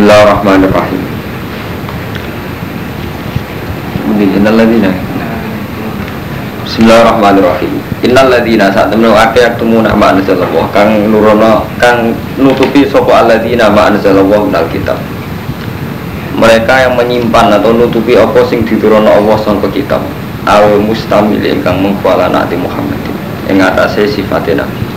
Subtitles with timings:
[0.00, 1.02] Bismillahirrahmanirrahim.
[4.16, 4.88] Innal ladina
[6.64, 7.72] Bismillahirrahmanirrahim.
[8.08, 13.92] Innal ladina saat temen akeh yaktumuna ma anzalallah kang nurono kang nutupi sapa alladzina ma
[13.92, 14.96] anzalallah minal kitab.
[16.32, 20.00] Mereka yang menyimpan atau nutupi apa sing diturunno Allah sangka kitab.
[20.48, 22.96] Aw mustamil ingkang mengkuala Nabi Muhammad
[23.52, 24.89] yang atasnya sifatnya Nabi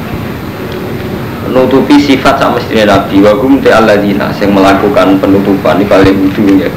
[1.53, 3.21] nutupi sifat sama mestinya Nabi.
[3.21, 6.69] Wa kum te alladzina yang melakukan penutupan di paling ujung ya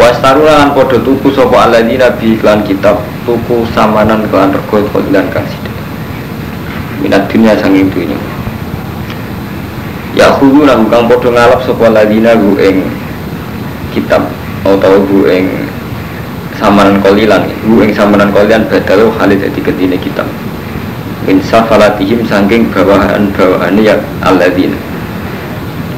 [0.00, 5.44] Wastaruna lan podo tuku sopo alladzina bi iklan kitab tuku samanan kelan rego kodilan kang
[7.02, 8.16] minat dunia sanging dunia
[10.14, 12.86] ya khudu nang kang podo ngalap sopo alladzina gu ing
[13.92, 14.24] kitab
[14.62, 15.46] atau gu ing
[16.56, 20.24] samanan kolilan gu ing samanan kolilan badalu halid dadi ketine kitab
[21.28, 24.76] min safalatihim sangking bawahan bawahan ya alladzina.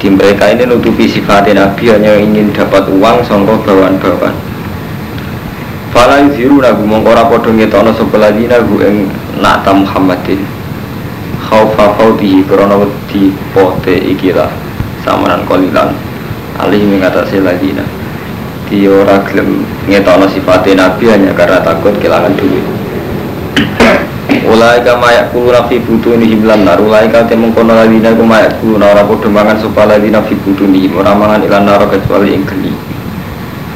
[0.02, 4.34] Di mereka ini nutupi sifatnya Nabi hanya ingin dapat uang songkok bawahan-bawahan
[5.94, 8.96] Fala yuziru nagu mongkora podo ngetono sebelah dina gu ing
[9.38, 10.40] nakta Muhammadin.
[11.38, 14.48] Khaufa fautihi krono di pote ikilah
[15.04, 15.92] samanan kolilan
[16.58, 17.84] alih mengatasi ladina
[18.72, 22.81] di ora gelem ngetono sifatnya Nabi hanya karena takut kehilangan duit
[24.52, 25.00] Ulai ka
[25.32, 26.76] kulu nafi butuh ini himlan nar.
[26.76, 30.92] Ulai ka temung kono ku mayak kulu Nara podo mangan sopa ladina fi butuh ini
[30.92, 32.68] Orang mangan ilan nara kecuali ing geni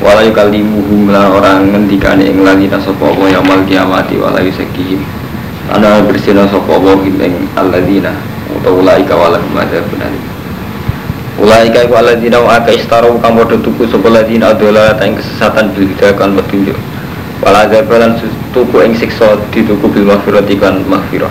[0.04, 2.44] Walai kalimuhum lan orang ngendikane ing
[2.84, 5.00] sopa Allah yamal kiamati walai sekihim.
[5.72, 8.12] Ana bersina sopa Allah ing aladina
[8.60, 10.12] Atau ulai ka walahum ada benar.
[11.40, 16.76] Ulai ka iku aladina wa aka istaru kang tuku sopa ladina yang kesesatan bilhidakan petunjuk
[17.44, 18.16] Wala azabalan
[18.56, 21.28] tuku ing siksa dituku bil maghfirati kan maghfirah.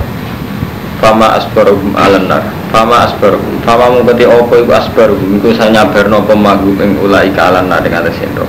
[1.02, 2.46] Fama asbaruhum alannar.
[2.70, 3.60] Fama asbaruhum.
[3.66, 8.46] Fama mungkati opo iku asbaruhum iku sanyabarno pemagum ing ulai alannar dengan lesendro.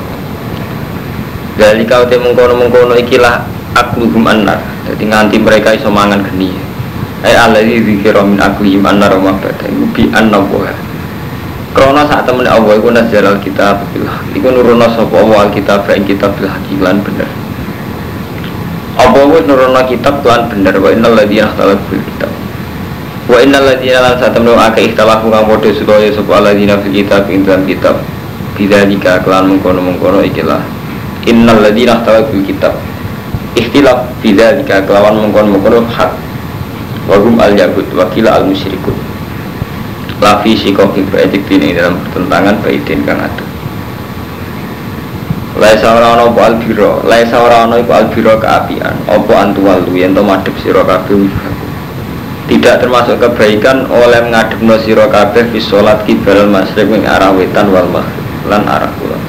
[1.57, 3.41] Dari kau te mengkono-mengkono ikilah
[3.73, 4.61] akluhum annar.
[4.85, 6.53] Jadi nganti mereka iso mangan geni.
[7.25, 9.65] Ai alladzi dzikra min aklihim annar wa mabada.
[9.65, 10.77] Iku bi annabuha.
[11.73, 13.81] Krono saat temen Allah iku nazar alkitab.
[14.37, 17.46] Iku nurono sapa Allah alkitab ing kitab bil hakilan bener.
[18.97, 22.31] Apa wis nurono kitab tuan bener wa innal ladzina ikhtalafu fil kitab.
[23.29, 27.45] Wa innal ladzina lan satamnu akeh ikhtalafu kang padha supaya sapa ladzina fil kitab ing
[27.45, 28.01] dalam kitab.
[28.57, 30.65] Bidzalika kelan mengkono-mengkono ikilah.
[31.29, 32.73] Innal ladzina ikhtalafu fil kitab.
[33.53, 36.13] Ikhtilaf bidzalika kelawan mengkono-mengkono hak.
[37.05, 38.97] Wa hum al yahud wa kila al musyrikun.
[40.25, 43.56] Lafi sikokin baitik dini dalam pertentangan baitin kang atuh
[45.57, 50.21] Laisa ora ana apa albiro, laisa ora ana iku albiro keapian, apa antuwal yen to
[50.21, 51.17] madhep sira kabeh
[52.47, 57.89] Tidak termasuk kebaikan oleh ngadepno sira kabeh fi salat kibal masyriq ing arah wetan wal
[57.89, 58.21] maghrib
[58.53, 59.23] lan arah kulon.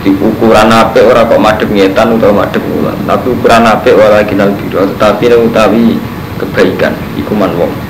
[0.00, 4.56] Di ukuran apik ora kok madhep ngetan utawa madhep kulon, tapi ukuran apik ora kinal
[4.56, 6.00] biro, tetapi utawi
[6.40, 7.85] kebaikan iku man wong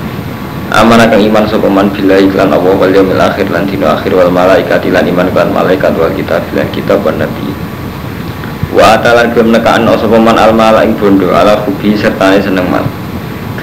[0.67, 4.83] aman akan iman sopaman bila iklan Allah wal yaumil akhir lan dino akhir wal malaikat
[4.91, 7.47] lan iman kan malaikat wal kitab lan kitab wan nabi.
[8.75, 12.83] Wa atalan gelem nekaan sopaman al mala ing bondo ala hubi serta seneng mal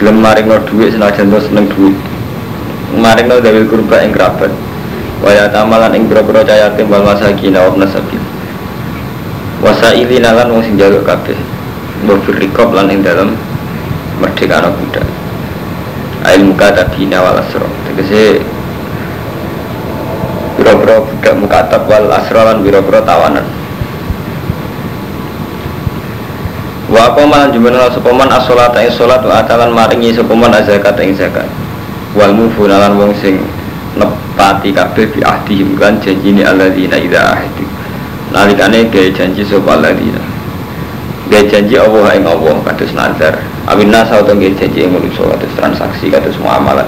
[0.00, 1.92] gelem maring no duit senajan to seneng duit
[2.97, 4.53] maring no dawil kurba ing kerabat.
[5.21, 8.21] Wa ya tamalan ing boro-boro cayatim wal masakin wa nasabil
[9.60, 11.36] wasaili nalan wong sing kabeh.
[12.09, 13.36] Wa firriqab lan ing dalem
[14.21, 15.24] merdeka anak budak
[16.25, 18.41] ilmu kata bina wal asro tegese
[20.57, 23.45] biro-biro budak mukatab wal asro lan biro-biro tawanan.
[26.89, 31.45] Wa apa malan jumlah sepaman asolat ing solat wa atalan maringi sepaman azakat ing zakat.
[32.17, 33.43] Wal mufunalan wong sing
[33.99, 37.67] nepati kabeh bi ahdihim kan janjine alladzina idza ahdu
[38.33, 40.23] nalikane gawe janji sapa alladzina.
[41.29, 45.53] Gawe janji Allah ing Allah kados nazar Amin nasa atau nggih janji yang manusia kados
[45.57, 46.85] transaksi kados muamalah.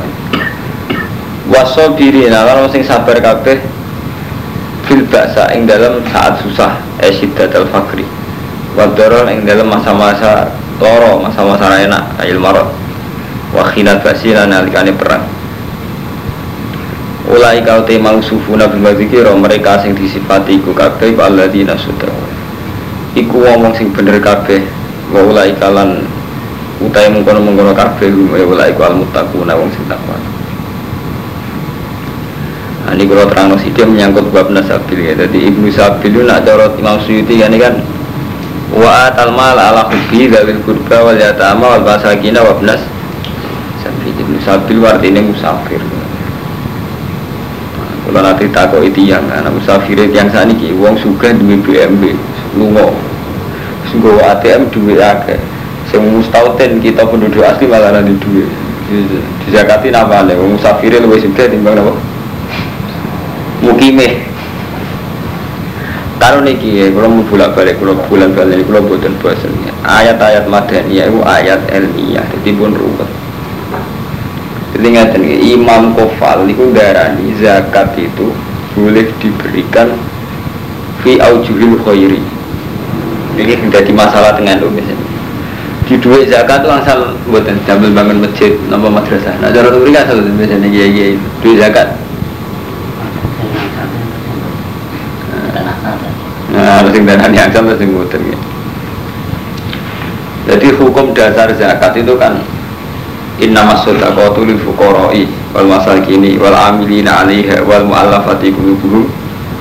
[1.48, 3.64] Waso diri nalar sing sabar kabeh
[4.84, 8.04] fil baksa ing dalam saat susah esyiddat al fakri
[8.76, 12.68] wadorol ing dalam masa-masa loro masa-masa enak ayil marot.
[13.56, 15.24] Wakhinat basi lan nalikane perang.
[17.26, 22.12] Ulai kau te mau sufuna bil madzikira mereka sing disifati iku kabeh alladzina sudah.
[23.16, 24.60] Iku wong sing bener kabeh
[25.08, 26.04] wa ulai kalan
[26.82, 30.16] utai mengkono mengkono kabeh ya wala iku al muttaquna wong sing takwa
[32.86, 35.18] Nah, ini kalau terang dia menyangkut bab nasabil ya.
[35.18, 37.74] Jadi ibnu sabil itu nak cara Imam Suyuti kan ini kan
[38.70, 42.78] wa atal mal ala hubbi dzawil qurba wal yatama wal masakina wa ibnas
[43.82, 45.82] sabil ibnu sabil artinya musafir.
[48.06, 52.14] kalau nanti takut itu yang anak musafir yang saat ini uang suka duit BMB
[52.54, 52.94] lungo
[53.90, 55.42] sungguh ATM duit akeh
[55.90, 58.48] sing mustauten kita penduduk asli malah nanti duit
[58.86, 61.92] di zakati nama nih uang musafir lebih suka timbang apa
[63.66, 64.22] mukimeh.
[66.16, 69.52] Kalau niki kalau mau bolak balik kalau bulan balik kalau buatan bosan
[69.84, 73.10] ayat-ayat madaniyah itu ayat ilmiah jadi pun ruwet.
[74.74, 78.32] Jadi ngeten Imam Kofal itu darani zakat itu
[78.76, 79.92] boleh diberikan
[81.04, 82.20] fi aujuhil khairi.
[83.36, 84.95] Ini menjadi masalah dengan misalnya.
[85.86, 89.38] Di duit zakat itu asal buatan sambil bangun masjid nama madrasah.
[89.38, 91.06] Nah cara kan asal misalnya iya iya
[91.38, 91.94] duit zakat.
[96.56, 98.20] Nah, harus yang darani angsal harus buatan
[100.46, 102.38] Jadi hukum dasar zakat itu kan
[103.36, 109.04] Inna masodaqatu lil fuqara'i wal masakini wal amilina 'alaiha wal mu'allafati qulubuhum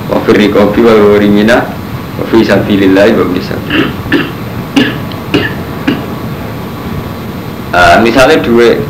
[0.07, 1.68] wa fir riqabi wal gharimina
[2.16, 3.60] wa fi sabilillah wa bisa.
[7.96, 8.84] Uh, misalnya duit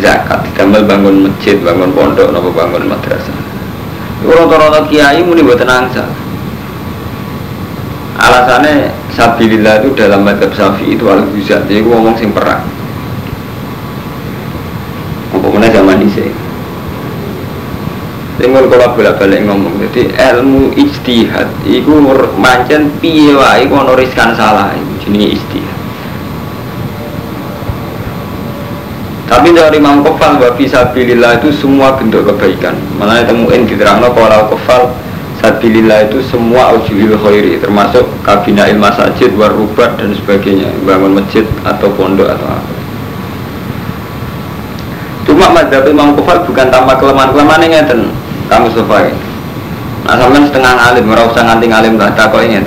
[0.00, 3.36] zakat ditambah bangun masjid, bangun pondok, nopo bangun madrasah.
[4.24, 6.08] Rata-rata kiai muni buatan angsa.
[8.16, 12.66] Alasannya sabilillah itu dalam madhab syafi'i itu al-guzat, jadi ngomong sing perang
[15.30, 16.34] Pokoknya zaman ini
[18.40, 21.90] Tinggal kalau bolak balik ngomong, jadi ilmu ijtihad, itu
[22.38, 24.72] mancen piye wae kono riskan salah,
[25.04, 25.67] jenis ijtihad.
[29.28, 32.72] Tapi dari Imam Kofal wa fisabilillah itu semua bentuk kebaikan.
[32.96, 34.88] Mana temuin di terang kalau Kofal
[35.38, 41.86] Sabilillah itu semua ujuhil khairi termasuk kabina ilmu masajid, warubat dan sebagainya bangun masjid atau
[41.94, 42.74] pondok atau apa
[45.22, 48.10] Cuma madhab Imam Kufal bukan tanpa kelemahan-kelemahan yang ngeten
[48.50, 49.14] kamu sofai.
[50.08, 52.64] Nah sampai setengah alim, merasa usah nganti alim lah tak kok ingin.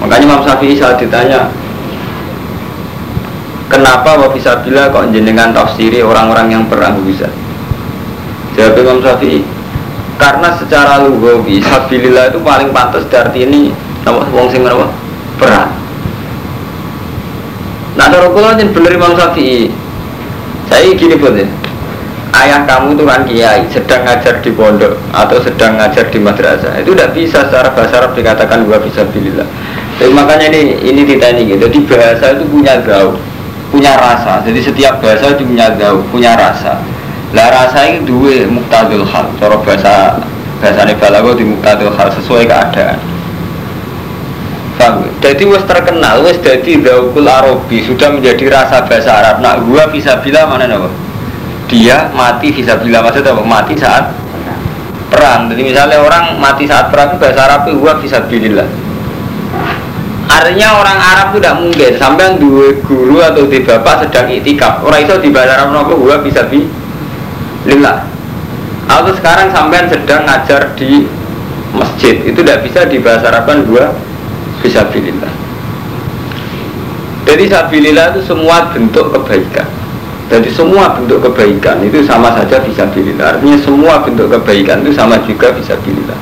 [0.00, 1.50] Makanya Imam Syafi'i saat ditanya
[3.70, 7.30] Kenapa wa bila kok jenengan tafsiri orang-orang yang perang bisa?
[8.58, 9.46] Jawab Imam Syafi'i
[10.18, 13.70] Karena secara lugawi Sabilillah itu paling pantas dari ini
[14.02, 14.90] Nama wong sing apa?
[15.38, 15.70] Perang
[17.94, 19.70] Nah, cara kula bener Imam Syafi'i.
[20.70, 21.46] Saya gini pun ya
[22.40, 26.94] ayah kamu itu kan kiai sedang ngajar di pondok atau sedang ngajar di madrasah itu
[26.94, 29.46] tidak bisa secara bahasa Arab dikatakan gua bisa bilillah
[29.98, 33.18] jadi makanya ini ini ditanya gitu jadi bahasa itu punya gaul
[33.70, 35.70] punya rasa jadi setiap bahasa itu punya
[36.10, 36.82] punya rasa
[37.30, 40.18] lah rasa itu dua muktadul hal cara bahasa
[40.60, 42.98] bahasa balago di muktadul hal sesuai keadaan?
[45.20, 49.44] Jadi wes terkenal, wes jadi daukul Arabi sudah menjadi rasa bahasa Arab.
[49.44, 50.88] Nak gua bisa bilang mana nih
[51.68, 53.44] dia mati bisa bila maksudnya apa?
[53.44, 54.10] Mati saat
[55.12, 55.52] perang.
[55.52, 58.64] Jadi misalnya orang mati saat perang bahasa Arab gua bisa bilillah.
[60.30, 64.86] Artinya orang Arab itu tidak mungkin sampai dua guru atau di bapak sedang itikaf.
[64.86, 68.06] Orang itu di bahasa Arab nopo gua bisa bilillah.
[68.86, 71.10] Atau sekarang sampai sedang ngajar di
[71.74, 73.90] masjid itu tidak bisa di bahasa Arab kan gua
[74.62, 75.34] bisa bilillah.
[77.26, 79.66] Jadi sabilillah itu semua bentuk kebaikan.
[80.30, 83.34] Jadi semua bentuk kebaikan itu sama saja bisa bilillah.
[83.34, 86.18] Artinya semua bentuk kebaikan itu sama juga bisa bilillah.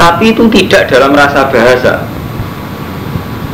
[0.00, 2.00] Tapi itu tidak dalam rasa bahasa.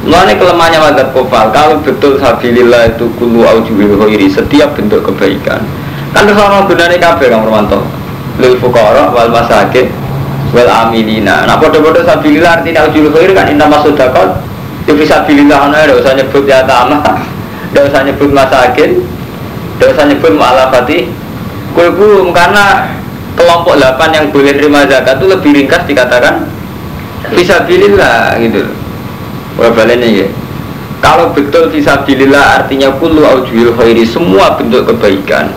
[0.08, 5.60] Mengenai kelemahannya madzhab kofal, kalau betul sabilillah itu kulu aujuhil khairi, setiap bentuk kebaikan.
[6.16, 7.84] Kan orang benarnya kabeh Kang Romanto.
[8.40, 9.92] Lil fuqara wal masakin
[10.56, 11.44] wal amilina.
[11.44, 14.40] Nah, bodoh-bodoh sabilillah artinya aujuhil khairi kan inna masudakot.
[14.88, 17.04] Ya bisa bilillah, ada usah nyebut ya tamah,
[17.76, 19.04] ada usah nyebut masakin,
[19.76, 21.12] tidak usah nyebut mu'alafati
[21.76, 22.90] kulbum karena
[23.38, 26.50] kelompok 8 yang boleh terima zakat itu lebih ringkas dikatakan
[27.30, 28.66] bisa bilillah gitu
[29.58, 30.30] Wah ini
[30.98, 35.50] kalau betul bisa bilillah artinya kullu aujuhil khairi semua bentuk kebaikan.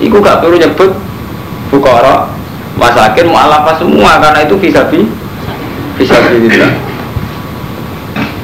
[0.00, 0.92] Itu gak perlu nyebut
[1.72, 2.28] fukara
[2.76, 5.08] masakin mu'alafah semua karena itu bisa bi
[5.96, 6.72] bisa bilillah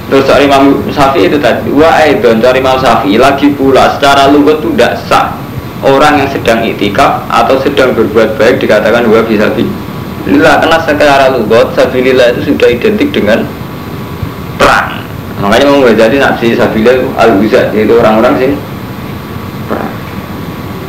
[0.08, 4.64] Terus cari Imam Syafi'i itu tadi Wa aidon cari Imam Syafi'i lagi pula secara lugat
[4.64, 5.36] itu tidak sah
[5.84, 9.52] Orang yang sedang itikaf atau sedang berbuat baik dikatakan wa bisa
[10.24, 13.44] Lillah karena secara lugat Sabilillah itu sudah identik dengan
[14.58, 15.00] perang.
[15.38, 18.50] Makanya mau jadi nafsi Sabilillah itu al-Huza Yaitu orang-orang sih
[19.70, 19.94] perang.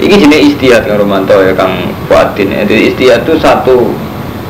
[0.02, 2.50] Ini jenis istihad Kang Romanto ya Kang Fuadin.
[2.52, 3.94] Jadi istihad itu satu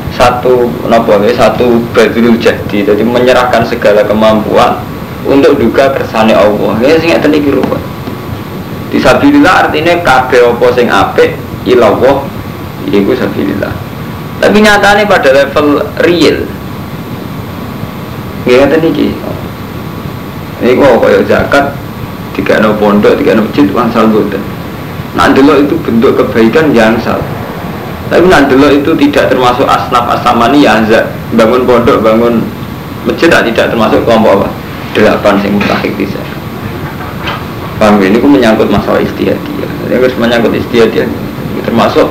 [0.10, 4.82] satu nopo satu badrul jadi jadi menyerahkan segala kemampuan
[5.28, 6.74] untuk duga kersane Allah.
[6.82, 7.78] Ya sing ngeten iki rupa.
[8.90, 12.26] Disabilillah artinya kabeh apa sing apik ilawah
[12.90, 13.74] iku sabilillah.
[14.40, 16.48] Tapi nyatanya pada level real.
[18.50, 19.14] Tadi ki.
[20.60, 21.66] Ini kok kayak zakat,
[22.34, 24.42] tiga no pondok, tiga no masjid, wangsal boten.
[25.14, 27.24] Nah dulu itu bentuk kebaikan yang salah.
[28.10, 30.82] Tapi nanti itu tidak termasuk asnaf asamani ya
[31.38, 32.42] bangun pondok, bangun
[33.06, 34.48] masjid tidak termasuk kelompok apa?
[34.98, 36.18] Delapan sing mustahik bisa.
[37.78, 39.68] Paham ini pun menyangkut masalah istiadia.
[39.88, 41.06] Ini harus menyangkut istiadia.
[41.64, 42.10] Termasuk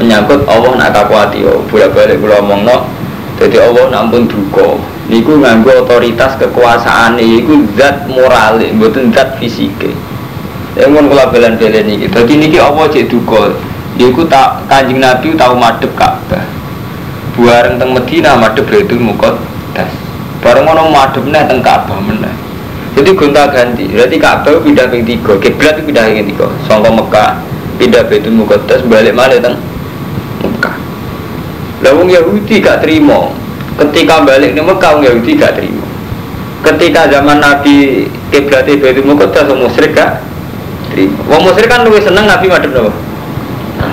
[0.00, 1.44] menyangkut Allah nak kakuati.
[1.46, 2.88] Oh, bolak balik pulau omong no.
[3.38, 4.80] Jadi Allah nampun duko.
[5.14, 9.70] Niku nganggo otoritas kekuasaan niku zat moral, bukan zat fisik.
[10.74, 12.10] Yang mau kula belen-belen ini.
[12.10, 13.54] Jadi niki Allah cek duko.
[13.94, 16.42] Niku tak kanjeng Nabi tahu madep Ka'bah.
[17.38, 19.86] Buareng teng Medina madep Baitul Muqaddas.
[20.42, 22.34] Bareng ono madepnya teng Ka'bah meneh.
[22.98, 23.86] Jadi gonta ganti.
[23.86, 26.50] Berarti Ka'bah pindah ke tiga, kiblat pindah ke tiga.
[26.66, 27.38] Sangka Mekah
[27.78, 29.62] pindah Baitul Muqaddas balik mana teng
[30.42, 30.74] Mekah.
[31.86, 33.30] Lawung Yahudi gak terima.
[33.74, 35.82] Ketika balik ke Mekah Yahudi gak terima.
[36.62, 40.22] Ketika zaman Nabi kiblat Baitul Muqaddas musyrik gak
[40.94, 41.18] terima.
[41.26, 42.92] Wong musyrik kan lebih seneng Nabi madep napa?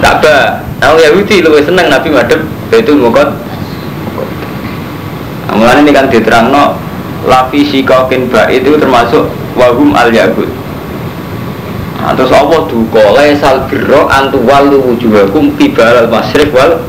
[0.01, 0.61] Ka'bah.
[0.81, 3.51] Nah Yahudi lebih seneng Nabi madep Baitul Muqaddas.
[5.51, 6.79] Mulane ini kan diterangno
[7.27, 10.47] lafi sikokin ba itu termasuk wahum al yahud.
[12.01, 16.81] Nah, terus Allah duka laisal birro antu walu wujuhakum qibal al masyriq wal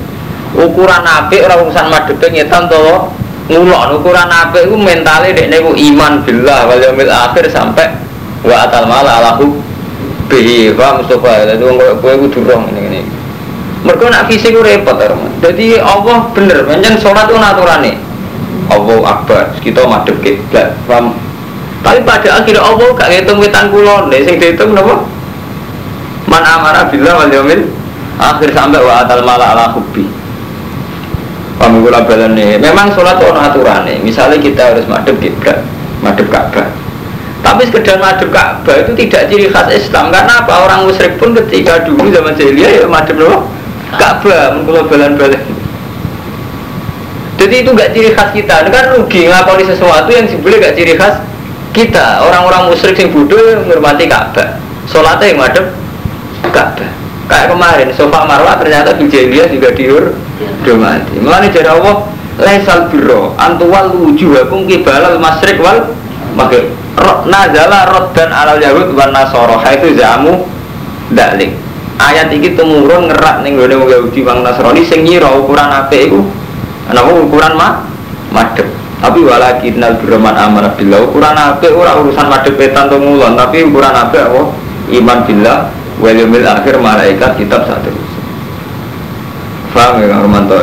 [0.57, 3.09] ukuran apik ora urusan madepe ngetan to
[3.49, 7.93] ngulon ukuran apik iku mentale dekne ku iman billah wal yaumil akhir sampai
[8.45, 9.57] wa atal mala alahu
[10.29, 11.45] bihi fa Mustafa.
[11.45, 13.01] Dadi wong kowe kudu ngene ngene.
[13.83, 14.97] Mergo nak fisik ku repot
[15.43, 18.13] Jadi Allah bener pancen salat ku naturane.
[18.71, 21.13] Allah akbar kita madep kiblat paham
[21.83, 25.03] tapi pada akhirnya Allah gak ngitung wetan kulon deh sing dihitung napa?
[26.31, 27.67] Man amara billah wal yaumil
[28.23, 30.07] akhir sampai wa atal mala ala hubbi
[31.61, 35.61] paham kula balane memang sholat ono aturane misalnya kita harus madep kiblat
[36.03, 36.67] madep Ka'bah.
[37.43, 40.11] Tapi sekedar madep Ka'bah itu tidak ciri khas Islam.
[40.15, 40.67] Karena apa?
[40.67, 43.39] Orang musyrik pun ketika dulu zaman jahiliyah ya madep napa
[43.99, 45.63] Ka'bah mun kula balan-balan
[47.43, 50.95] jadi itu gak ciri khas kita, itu kan rugi ngakoni sesuatu yang sebenarnya gak ciri
[50.95, 51.19] khas
[51.75, 52.23] kita.
[52.23, 54.63] Orang-orang musyrik yang bodoh menghormati Ka'bah.
[54.87, 55.67] Sholatnya yang madep
[56.55, 57.02] Ka'bah.
[57.31, 60.05] Kayak kemarin, sofa marwah ternyata di jahiliyah juga diur
[60.67, 61.23] domati.
[61.23, 62.07] Mulanya jadi Allah,
[62.41, 65.93] laisal biro antuwal wujuhakum kibalal masrik wal
[66.33, 66.65] maka
[67.29, 67.85] nazala
[68.17, 70.49] dan alal yahud wan nasoro itu jamu
[71.13, 71.53] dalik
[72.01, 76.21] ayat ini temurun ngerak ning gone wong Yahudi wong Nasrani sing nyira ukuran apik iku
[76.83, 77.73] Kenapa ukuran mah
[78.35, 78.67] madep.
[78.99, 83.67] Tapi walakin nal birman amanah billah ukuran apa orang urusan madep petan atau ngulon tapi
[83.67, 84.31] ukuran apa?
[84.35, 84.51] Oh
[84.91, 87.91] iman billah wal yaumil akhir malaikat kitab satu.
[89.73, 90.57] Faham ya Romanto?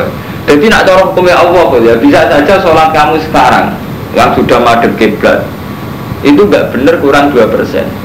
[0.46, 3.76] Jadi nak cara hukumnya Allah ya bisa saja sholat kamu sekarang
[4.16, 5.46] yang sudah madep kiblat.
[6.20, 7.48] Itu gak bener kurang 2%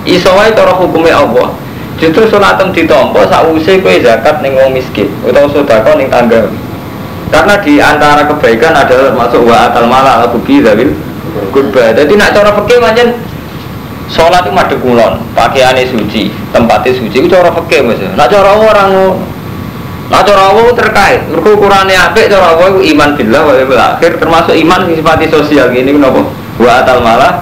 [0.07, 1.55] isowai cara hukumnya Allah.
[1.95, 6.51] Justru sholat yang ditompo sausai kue zakat ning wong miskin atau sodako ning tangga.
[7.31, 10.93] Karena di antara kebaikan adalah masuk wa atal mala al kubi zawil
[11.51, 13.07] kurba jadi nak cara fakir macam
[14.09, 18.01] sholat itu madek kulon pakaiannya suci tempatnya suci itu cara fakir mas.
[18.01, 19.17] Nak cara orang
[20.13, 21.25] nak cara Allah terkait?
[21.33, 25.97] Mereka ukurannya apa cara Allah itu iman billah wa akhir termasuk iman sifatnya sosial gini
[25.97, 26.21] kenapa
[26.61, 27.41] wa atal mala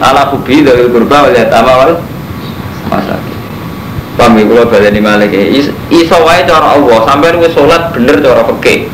[0.00, 1.92] ala kubi zawil kurba wal yatama wal
[2.88, 3.36] masakin.
[4.12, 5.32] Pahami kalau baleni malik
[5.88, 8.92] Iso wae cara Allah Sampai wis sholat bener cara fakir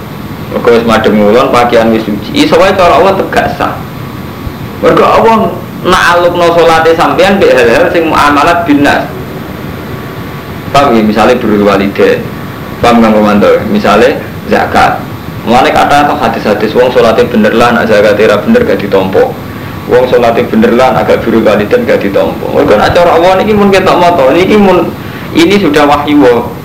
[0.48, 2.34] mereka wis madem ngulon pakaian wis suci.
[2.34, 3.76] Iso wae cara Allah tegak sah.
[4.80, 5.52] Mergo Allah
[5.86, 9.06] nak alukno salate sampean mbek hal-hal sing muamalat binas.
[10.74, 12.22] Paham ya misalnya berwalide.
[12.82, 13.50] Paham kang komando?
[13.70, 14.18] Misalnya
[14.50, 14.98] zakat.
[15.46, 19.32] Mulane kata atau hadis-hadis wong salate bener lah nak zakat ora bener gak ditompo.
[19.88, 22.52] Wong salate bener lah agak biru waliden gak ditompo.
[22.52, 24.90] Mergo nak cara Allah niki mun ketok moto niki mun
[25.32, 26.58] ini sudah wahyu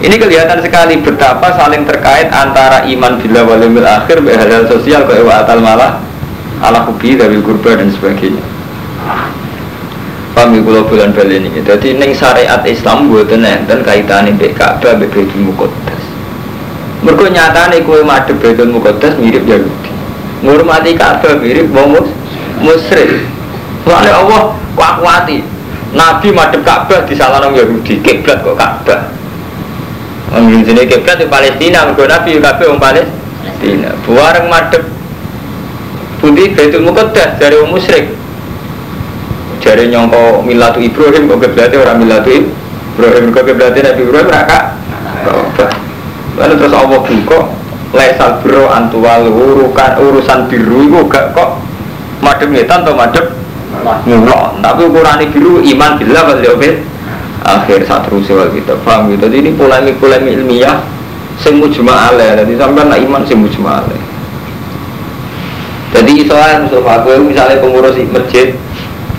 [0.00, 5.60] ini kelihatan sekali betapa saling terkait antara iman bila wal akhir hal sosial ke atal
[5.60, 6.00] malah
[6.60, 8.44] ala hubi dari kurba dan sebagainya.
[10.36, 11.50] Kami kalau bulan bali ini.
[11.60, 16.02] Jadi neng syariat Islam buat dan kaitan ini Ka'bah Baitul Muqaddas.
[17.04, 19.90] Mergo nyatane kowe madhep Baitul Muqaddas mirip Yahudi.
[20.40, 21.98] Ngurmati Ka'bah mirip wong
[22.62, 23.26] musyrik.
[23.84, 25.44] Soalnya Allah kuat-kuati.
[25.92, 29.10] Nabi madhep Ka'bah di salah Yahudi, kiblat kok Ka'bah.
[30.30, 33.90] Wong sini kiblat di Palestina, mergo Nabi kabeh wong Palestina.
[34.06, 34.99] Buareng madhep
[36.20, 38.12] Budi Baitul Muqaddas dari wong musyrik.
[39.64, 43.32] Jare nyongko milatu Ibrahim kok kiblate ora milatu Ibrahim?
[43.32, 44.64] Kok kiblate Nabi Ibrahim ora kak.
[46.36, 47.40] Lalu terus Allah buka?
[47.90, 51.58] Lesal biro antual urukan urusan biru itu gak kok
[52.22, 53.26] madem ngetan atau madem
[54.06, 56.86] ngulon tapi ukuran biru iman bila wal yaumil
[57.42, 59.26] akhir saat terus wal kita paham gitu.
[59.26, 60.78] Jadi ini polemik polemik ilmiah
[61.42, 64.09] semu cuma ale jadi sampai nak iman semu cuma ale
[66.00, 67.04] jadi soal Mustafa.
[67.04, 68.56] Gue misalnya pengurus masjid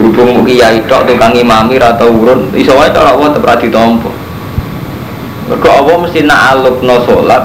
[0.02, 4.10] berhubung kiai tok tukang imami atau urun iso cara Allah ra ditampa
[5.46, 7.44] mergo Allah mesti nak no salat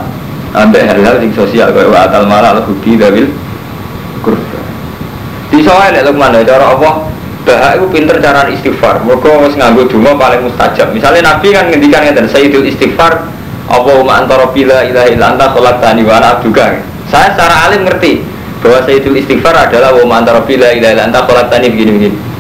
[0.57, 3.29] ambek hal-hal sing sosial wa atal mala al hubi dawil
[4.25, 4.61] kurba.
[5.53, 7.05] Iso wae lek mana cara Allah
[7.45, 9.05] bahak itu pinter cara istighfar.
[9.05, 10.91] Mergo wis nganggo donga paling mustajab.
[10.97, 13.29] Misalnya Nabi kan ngendikan ngeten sayyidul istighfar
[13.67, 16.39] Allahumma antara bila ilaha illa anta khalaqtani wa ana
[17.07, 18.23] saya secara alim ngerti
[18.65, 22.37] bahwa sayyidul istighfar adalah wa antara bila ilaha illa anta khalaqtani begini-begini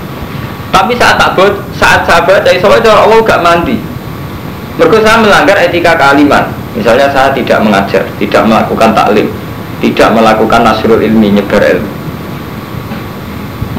[0.76, 3.80] tapi saat tak buat, saat sahabat dari soalnya Allah gak mandi.
[4.76, 6.52] Mereka saya melanggar etika kealiman.
[6.76, 9.32] Misalnya saya tidak mengajar, tidak melakukan taklim,
[9.80, 11.90] tidak melakukan nasrul ilmi, nyebar ilmu.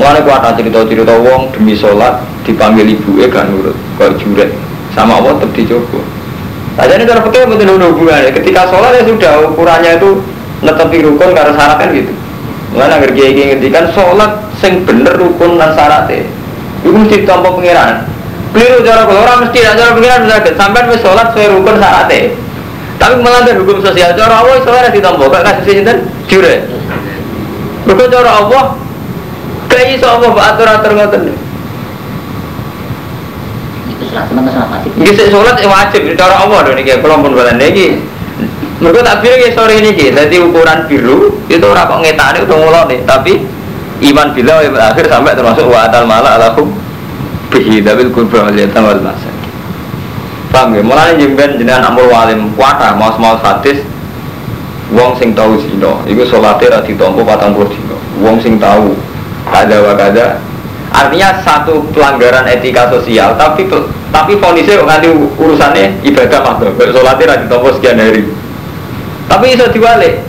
[0.01, 4.49] Mulai kuat cerita-cerita wong demi sholat dipanggil ibu eh gak nurut, kau juret
[4.97, 6.01] sama Allah tetap dicoba.
[6.81, 8.33] Saja ini cara pakai betul hubungannya.
[8.33, 10.09] Ketika sholat ya sudah ukurannya itu
[10.65, 12.13] netepi rukun karena syarat kan gitu.
[12.75, 16.27] Mulai agar kiai ngertikan sholat sing bener rukun dan syaratnya.
[16.83, 18.03] Itu mesti ditompo pengiran.
[18.51, 22.35] Keliru cara kalau orang mesti cara pengiran sakit sampai wis sholat sesuai rukun syaratnya.
[22.97, 25.97] Tapi melanggar hukum sosial cara Allah soalnya ditompo gak kasih sinten?
[26.27, 26.65] Jure.
[27.87, 28.63] Rukun cara Allah
[29.71, 31.21] kayak iso Allah atur atur ngoten.
[34.97, 36.01] Iki sholat wajib.
[36.17, 38.01] Cara Allah dong nih kalau pun bulan lagi.
[38.77, 42.99] Mereka tak bilang ya sore ini jadi ukuran biru itu orang kok ngetani itu nih.
[43.09, 43.33] Tapi
[44.13, 46.69] iman bila yang akhir sampai termasuk wa atal mala alakum
[47.49, 49.33] bihi dabil kurba wal yatam wal masa.
[50.53, 50.85] Paham ya?
[50.85, 53.81] Mulai jemben jenengan amul walim kuata mau mau sadis
[54.93, 58.95] wong sing tahu zina itu sholatnya ra ditompo patang puluh dino wong sing tahu
[59.51, 60.39] kada wa kada
[60.95, 63.67] artinya satu pelanggaran etika sosial tapi
[64.15, 68.23] tapi fonisnya nganti urusannya ibadah makdo sholatnya ra ditompo sekian hari
[69.27, 70.23] tapi bisa diwalik.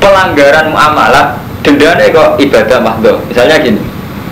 [0.00, 3.84] Pelanggaran muamalah dendanya kok ibadah mahdoh misalnya gini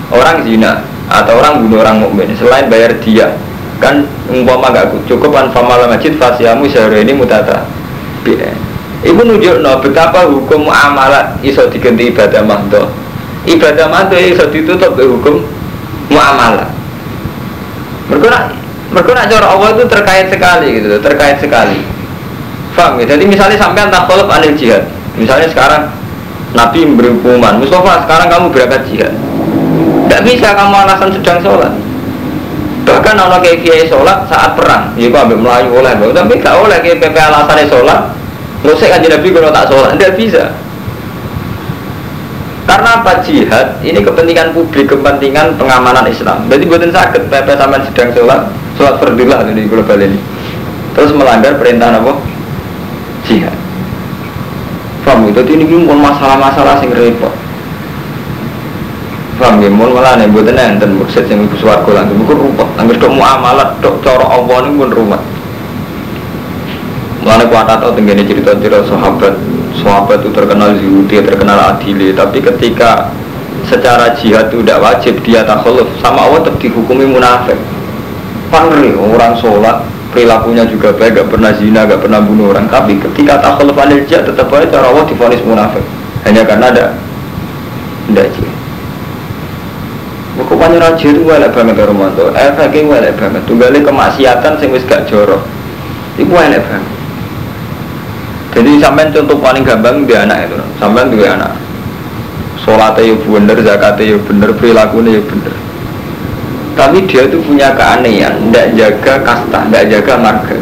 [0.08, 0.80] orang zina
[1.12, 3.36] atau orang bunuh orang mukmin selain bayar dia
[3.76, 5.52] kan umpama gak cukup kan
[5.92, 7.68] masjid fasiamu sehari ini mutata.
[8.98, 12.90] Ibu nunjuk no betapa hukum muamalat iso diganti ibadah mahdoh
[13.46, 15.46] ibadah mahdoh iso ditutup hukum
[16.10, 16.66] muamalat
[18.10, 18.50] mereka
[18.90, 21.78] mereka cara Allah itu terkait sekali gitu terkait sekali
[22.78, 23.04] paham ya.
[23.10, 24.86] Jadi misalnya sampai antah anil jihad.
[25.18, 25.90] Misalnya sekarang
[26.54, 27.58] Nabi memberi hukuman.
[27.58, 29.12] Mustafa sekarang kamu berangkat jihad.
[30.06, 31.72] Tidak bisa kamu alasan sedang sholat.
[32.86, 34.94] Bahkan kalau kayak kiai sholat saat perang.
[34.94, 38.00] Ya kok ambil melayu oleh Tapi gak oleh kayak PP alasannya sholat.
[38.62, 40.44] Ngusik aja Nabi kalau tak sholat Tidak bisa.
[42.68, 43.24] Karena apa?
[43.24, 46.48] Jihad ini kepentingan publik kepentingan pengamanan Islam.
[46.52, 48.40] Jadi buatin sakit PP sampai sedang sholat
[48.76, 50.20] sholat fardilah di global ini.
[50.92, 52.20] Terus melanggar perintah jihad
[55.08, 57.32] Paham itu ini pun masalah-masalah sing repot.
[59.40, 62.68] Paham ya, mau malah nih buat enten maksud yang ibu suwargo lagi bukan rumput.
[62.76, 65.22] Angger dok muamalat dok coro Allah ini pun rumah.
[67.24, 69.32] Mulane kuat atau tenggine cerita-cerita sahabat,
[69.80, 73.08] sahabat itu terkenal zuhudi, terkenal adili, tapi ketika
[73.64, 77.56] secara jihad itu tidak wajib dia takhluf sama Allah tetap dihukumi munafik.
[78.52, 82.66] Pangri orang sholat perilakunya juga baik, gak pernah zina, gak pernah bunuh orang.
[82.66, 85.86] Tapi ketika takhluf anil jihad tetap aja cara Allah difonis munafik.
[86.26, 86.86] Hanya karena ada
[88.10, 88.56] tidak jihad.
[90.42, 92.34] Bukupannya raja itu welek banget ya Romanto.
[92.34, 93.42] Efeknya welek banget.
[93.46, 95.46] Tunggalnya kemaksiatan sing wis gak jorok.
[96.18, 96.94] Ibu welek banget.
[98.58, 100.58] Jadi sampai contoh paling gampang dia anak itu.
[100.82, 101.54] Sampai dua anak.
[102.58, 105.67] Sholatnya ya bener, zakatnya ya bener, perilakunya ya bener
[106.78, 110.56] tapi dia itu punya keanehan tidak jaga kasta tidak jaga marga.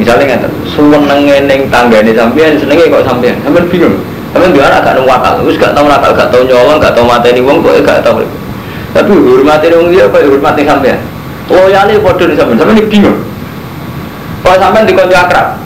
[0.00, 4.00] Misalnya nggak suweng neng tangga ini sampean senengnya kok sampean sampean bingung.
[4.32, 7.04] Sampean dia anak gak nemu akal terus gak tahu nakal gak tahu nyolong gak tahu
[7.04, 8.24] mata ini wong kok gak tahu
[8.96, 10.98] tapi hormati wong dia kok hormati sampean
[11.52, 13.18] loyalnya bodoh nih sampean sampean bingung.
[14.40, 15.60] Kalau sampean di konco akrab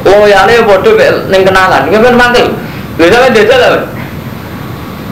[0.00, 0.96] loyalnya bodoh
[1.28, 2.44] neng kenalan sampean mati.
[2.96, 3.68] Biasanya dia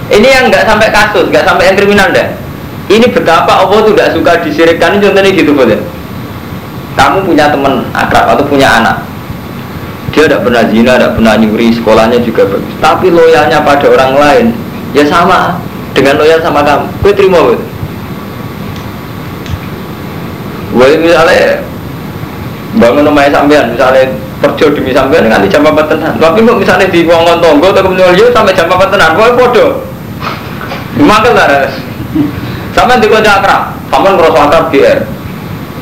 [0.08, 2.43] ini yang nggak sampai kasus nggak sampai yang kriminal deh
[2.92, 5.80] ini betapa Allah tidak suka disirikkan contohnya gitu boleh.
[6.94, 9.02] Kamu punya teman akrab atau punya anak,
[10.14, 12.74] dia tidak pernah zina, tidak pernah nyuri, sekolahnya juga bagus.
[12.78, 14.46] Tapi loyalnya pada orang lain,
[14.94, 15.58] ya sama
[15.90, 16.86] dengan loyal sama kamu.
[17.02, 17.58] Gue terima gue.
[20.70, 21.66] Gue misalnya
[22.78, 24.02] bangun rumah sampean misalnya
[24.42, 28.18] kerja demi sampean nganti jam apa tenan tapi kok misalnya di ngomong tonggo atau kemudian
[28.18, 29.66] yo sampai jam apa tenan kok podo
[30.98, 31.70] makan lah
[32.74, 35.00] sampean di kota akrab sampean ngerasa akrab GR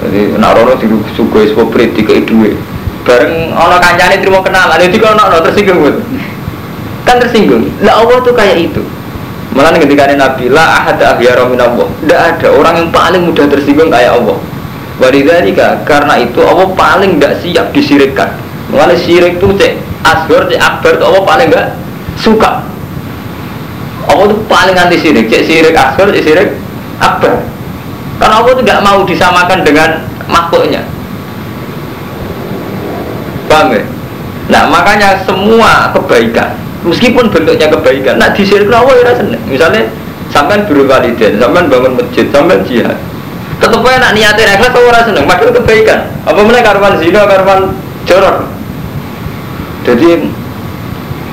[0.03, 2.55] jadi nak rono di sugoi sepoprit di kei duwe
[3.03, 5.81] bareng ono kancane terima kenal ada juga ono tersinggung
[7.03, 8.83] kan tersinggung lah Allah tuh kayak itu
[9.53, 11.85] Malah ketika Nabi la ahad ahyara min Allah.
[12.01, 14.41] Tidak ada orang yang paling mudah tersinggung kayak Allah.
[14.97, 18.33] Walidhalika karena itu Allah paling tidak siap disirikkan.
[18.73, 19.77] Mengenai sirik itu cek
[20.09, 21.69] asghar cek akbar itu Allah paling nggak
[22.17, 22.65] suka.
[24.09, 26.49] Allah itu paling anti sirik, cek sirik asghar cek sirik
[27.03, 27.43] akbar.
[28.23, 29.91] Karena Allah tidak mau disamakan dengan
[30.31, 30.87] makhluknya.
[33.51, 33.83] Paham ya?
[34.47, 36.55] Nah makanya semua kebaikan
[36.87, 39.43] meskipun bentuknya kebaikan nak disirik Allah ya seneng.
[39.51, 39.91] Misalnya
[40.31, 42.97] sampai buru waliden sampai bangun masjid sampai jihad.
[43.59, 45.25] Tetap aja nak niatin ikhlas orang seneng.
[45.27, 46.01] Padahal kebaikan.
[46.27, 47.61] Apa mana karwan zina karwan
[48.07, 48.37] jorok?
[49.83, 50.31] Jadi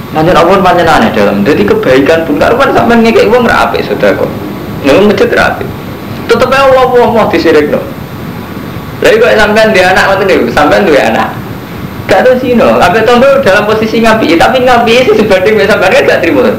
[0.10, 1.46] Nanti Allah panjang aneh dalam.
[1.46, 4.49] Jadi kebaikan pun karwan sampai ngekek uang rapi sudah kok
[4.86, 5.66] nunggu masjid rapi
[6.30, 7.82] tetap aja Allah mau disirik no
[9.00, 11.32] Lalu kok sampai dia anak waktu itu sampai dua anak
[12.10, 16.10] Gak tahu sih no, Abe tondo dalam posisi ngapi, tapi ngapi sih sebanding biasa banget
[16.10, 16.50] gak terima.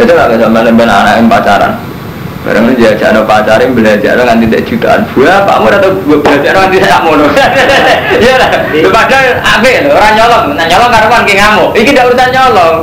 [0.00, 1.76] Itu lah sama dengan anak yang pacaran.
[2.40, 5.00] Barang itu diajak anak pacaran belajar nganti tidak jutaan.
[5.12, 7.20] Buah pak mau atau belajar nganti saya mau
[8.24, 8.48] Iya lah.
[8.72, 11.70] Padahal abe orang nyolong, nah nyolong karuan kayak ngamuk.
[11.76, 12.76] Ini tidak urusan nyolong.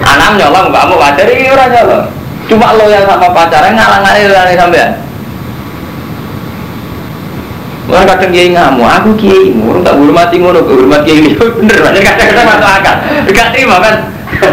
[0.00, 2.06] Anak nyolong, kamu pacar ini orang nyolong.
[2.48, 4.90] Cuma lo yang sama pacaran ngalang-ngalang sampean.
[7.90, 12.02] Orang kadang kiai ngamuk, aku kiai orang tak hormati ngono, hormat kiai ini bener, banyak
[12.06, 12.96] kadang-kadang masuk akal.
[13.34, 13.94] Gak terima kan,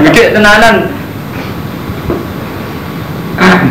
[0.10, 0.76] gede tenanan.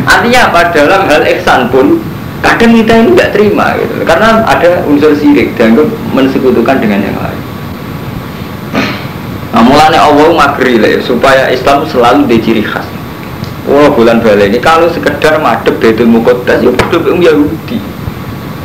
[0.07, 0.59] Artinya apa?
[0.71, 1.99] Dalam hal ihsan pun
[2.39, 5.75] kadang kita ini nggak terima gitu, karena ada unsur sirik dan
[6.15, 7.46] mensekutukan dengan yang lain.
[9.77, 12.81] Mulanya Allah magri lah, supaya Islam selalu di ciri khas.
[13.69, 17.77] Wah bulan balik ini kalau sekedar madep betul mukodas ya betul Yahudi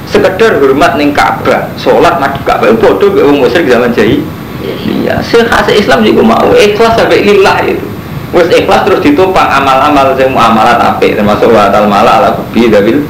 [0.09, 4.25] sekedar hormat ning Ka'bah, sholat madhep Ka'bah itu bodoh be wong musyrik zaman jahil.
[4.63, 7.85] Iya, khas Islam juga mau ikhlas sampai lillah itu.
[8.33, 13.05] Wes ikhlas terus ditopang amal-amal sing muamalat apik termasuk wa tal ala kubi dabil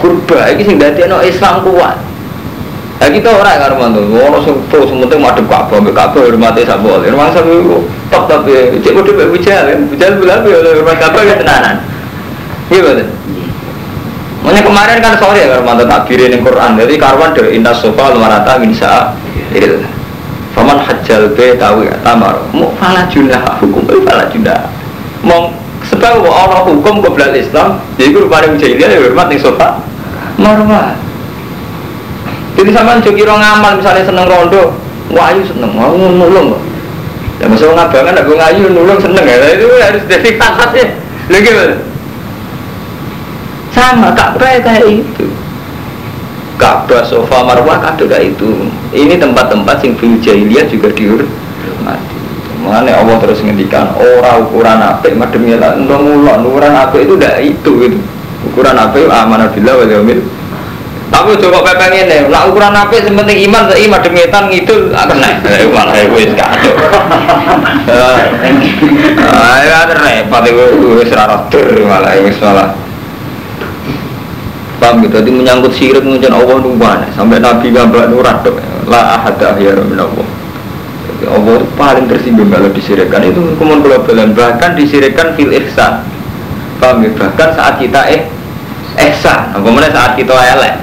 [0.00, 2.00] kurba iki sing dadekno Islam kuat.
[2.96, 6.80] Ya kita orang kan mantu, ngono sing pro sementing madhep Ka'bah, mbek Ka'bah hormate sak
[6.80, 7.12] boleh.
[7.12, 7.54] Rumah sampe
[8.08, 11.76] top top ya, cek kudu mbek bujal, bujal bilang ya hormat Ka'bah ya tenanan.
[12.72, 13.08] Iya betul.
[14.42, 16.78] Makanya kemarin kan sore ya Romanto takbirin yang Quran.
[16.78, 19.14] Jadi karwan dari indah sofa lumarata min sa'a
[19.54, 19.82] il.
[20.54, 22.42] Faman hajjal be tawi tamar.
[22.54, 24.70] Mu fala junah hukum be fala junah.
[25.26, 25.50] Mong
[25.90, 27.82] sebab orang hukum kebelal Islam.
[27.98, 29.82] Jadi guru paling jahiliyah ya hormat nih sofa.
[30.38, 31.05] Marwah.
[32.56, 34.72] Jadi sama orang ngamal misalnya seneng rondo.
[35.06, 36.62] Wahyu seneng, mau nulung kok.
[37.36, 39.36] Ya masuk ngabangan, aku ngayu nulung seneng ya.
[39.54, 40.30] Itu harus jadi
[40.74, 40.86] ya.
[41.30, 41.50] Lagi
[43.76, 45.28] sama Ka'bah kayak itu
[46.56, 52.16] Ka'bah, sofa, marwah kado kayak itu ini tempat-tempat yang fil jahiliyah juga dihormati
[52.64, 57.70] mengenai Allah terus ngendikan orang ukuran apa mademnya lah mulon ukuran apa itu tidak itu
[57.84, 57.98] gitu
[58.48, 59.92] ukuran apa amanah bila wal
[61.06, 65.66] tapi coba pepeng ini lah ukuran apa sementing iman seiman mademietan itu akan naik eh,
[65.70, 66.70] malah itu wis kado
[69.30, 70.66] ah ya repot itu
[70.98, 72.74] wis raratur malah wis malah.
[74.76, 79.56] Paham gitu, jadi menyangkut sirik mengucapkan Allah numpana Sampai Nabi gambar nurat dong La ahada
[79.56, 85.48] ya Allah Jadi Allah itu paling tersinggung kalau disirikkan Itu hukuman globalan Bahkan disirikkan fil
[85.48, 86.04] ihsan.
[86.76, 88.28] Paham gitu, bahkan saat kita eh
[89.00, 89.56] ihsan.
[89.56, 90.76] Kemudian saat kita elek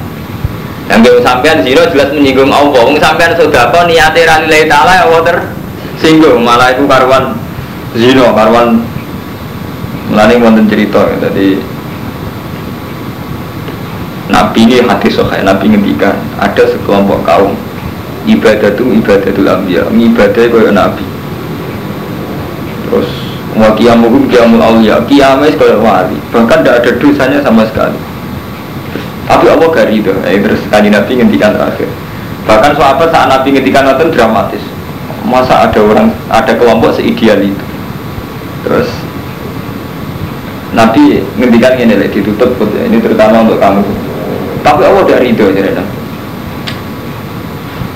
[0.92, 2.82] yang sampean zino jelas menyinggung Allah.
[2.84, 6.44] Wong sampean apa niate ra lillahi taala ya Allah tersinggung.
[6.44, 7.40] Malah itu karuan
[7.96, 8.84] zino, karuan
[10.12, 11.08] mulane wonten cerita.
[11.24, 11.62] Jadi
[14.34, 17.54] Nabi ini hati sokai, Nabi ngendikan ada sekelompok kaum
[18.26, 21.06] ibadah itu ibadah itu ambiya, ibadah kaya Nabi.
[22.88, 23.10] Terus
[23.54, 28.00] wa kiamuhum kiamul awliya, kiamnya kaya wali, bahkan tidak ada dosanya sama sekali.
[29.24, 31.88] Tapi Allah gak ridho, eh, terus kali Nabi ngendikan terakhir.
[32.44, 34.64] Bahkan sahabat saat Nabi ngendikan itu dramatis.
[35.24, 37.66] Masa ada orang, ada kelompok seideal itu.
[38.68, 38.92] Terus
[40.76, 43.84] Nabi ngendikan ini ditutup, ini terutama untuk kamu
[44.64, 45.84] tapi Allah tidak ridho aja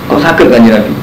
[0.07, 0.93] Kok sakit kan Nabi?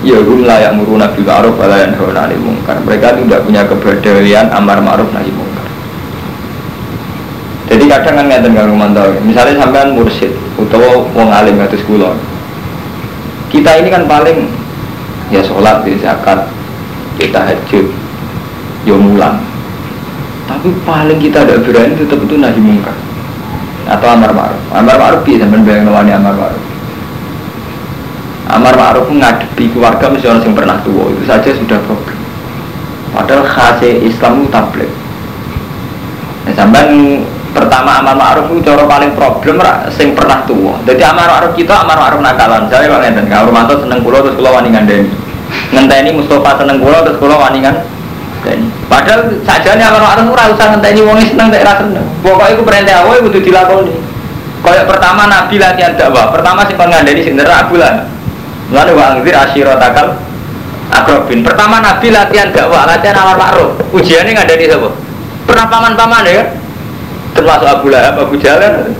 [0.00, 2.78] Ya hum layak muru nabi ma'ruf wa la yanhauna 'anil munkar.
[2.82, 5.28] Mereka tidak punya keberdayaan amar ma'ruf nahi
[7.90, 12.14] kadang kan ngeten kalau mantau, misalnya sampean mursid, utawa wong alim kados kula.
[13.50, 14.46] Kita ini kan paling
[15.34, 16.46] ya sholat, ya zakat,
[17.18, 17.86] kita ya hajud,
[18.86, 19.42] ya mulang.
[20.46, 22.94] Tapi paling kita tidak berani tetap itu nahi mungkar
[23.90, 24.62] atau amar ma'ruf.
[24.70, 26.64] Amar ma'ruf bisa menbayang nawani amar ma'ruf.
[28.50, 32.18] Amar ma'ruf menghadapi keluarga mesti orang yang pernah tua itu saja sudah problem.
[33.10, 34.90] Padahal khasnya Islam itu tablet.
[36.46, 36.82] Nah, sampai
[37.50, 40.78] pertama amar ma'ruf itu cara paling problem lah, sing pernah tua.
[40.86, 42.70] Jadi amar ma'ruf kita amar ma'ruf nakalan.
[42.70, 45.10] Saya Pak Ngenten, kalau Romanto seneng pulau terus pulau wani ngandani.
[45.74, 48.66] Ngenteni Mustafa seneng pulau terus pulau wani ngandani.
[48.86, 52.06] Padahal sajane amar ma'ruf ora usah ngenteni wong seneng tak ra seneng.
[52.22, 53.94] Pokoke iku perintah Allah kudu dilakoni.
[54.60, 58.04] Kayak pertama Nabi latihan dakwah, pertama sing kon ngandani sing neraka bulan.
[58.70, 60.14] Lalu wa angzir takal
[60.92, 61.40] akrobin.
[61.42, 63.80] Pertama Nabi latihan dakwah, latihan amar ma'ruf.
[63.90, 64.90] Ujiannya nggak dari siapa?
[65.48, 66.44] Pernah paman-paman ya?
[67.40, 68.92] Termasuk Abu Lahab, Abu Jalal.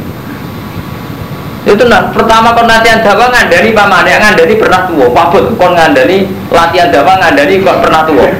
[1.68, 5.12] Itu nah, pertama kon latihan dakwah ngandani paman ya ngandani pernah tua.
[5.12, 8.32] Pabut kon ngandani latihan dakwah ngandani kok pernah tua.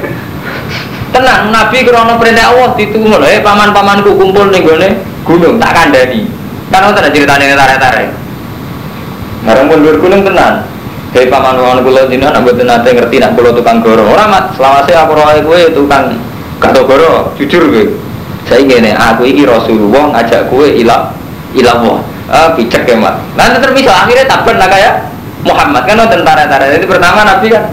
[1.13, 4.89] Tenang, Nabi krono perintah Allah ditunggu eh paman-pamanku kumpul nih gue
[5.21, 6.25] gunung tak kandani.
[6.73, 8.09] Kan ada ceritanya tarik-tarik.
[9.45, 10.65] Ngarang pun gunung tenang.
[11.13, 14.17] Hei paman paman kulo dina nak buat nate ngerti nak kulo tukang goro.
[14.17, 16.17] Orang mat selama saya aku roh gue tukang
[16.57, 18.10] kado goro jujur gue.
[18.49, 21.13] Saya ingin aku iki Rasulullah ngajak gue ilah
[21.53, 21.99] ilah wah.
[22.31, 23.19] Ah picek ya mat.
[23.35, 25.11] Nanti terpisah akhirnya takut lah kayak
[25.43, 26.79] Muhammad kan tentara-tentara.
[26.79, 27.63] Jadi pertama Nabi kan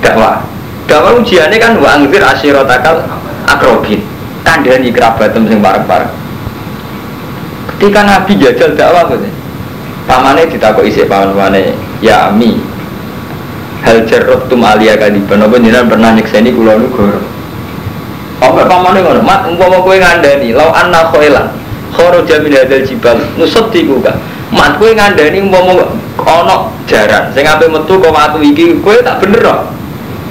[0.00, 0.34] dakwah.
[0.86, 3.02] Dakwah ujiannya kan wa angzir asyirotakal
[3.50, 4.00] akrobin.
[4.46, 6.12] Kandani kerabatem sing bareng-bareng.
[7.76, 9.40] Ketika Nabi jajal dakwah gitu
[10.10, 11.70] pamane ditakok isik paman pamane
[12.02, 12.58] ya ami
[13.86, 16.90] hal jarrot tum alia kadiban apa jenengan pernah nyekseni kula nu
[18.40, 19.20] apa pamane ngono.
[19.20, 21.52] Mat umpama kowe ngandani lau anna khailan
[21.92, 24.16] kharaja min hadzal jibal nusaddiqu ka.
[24.50, 25.84] Mat kowe ngandani umpama
[26.24, 29.60] ana jaran sing ape metu kok watu iki kowe tak bener kok.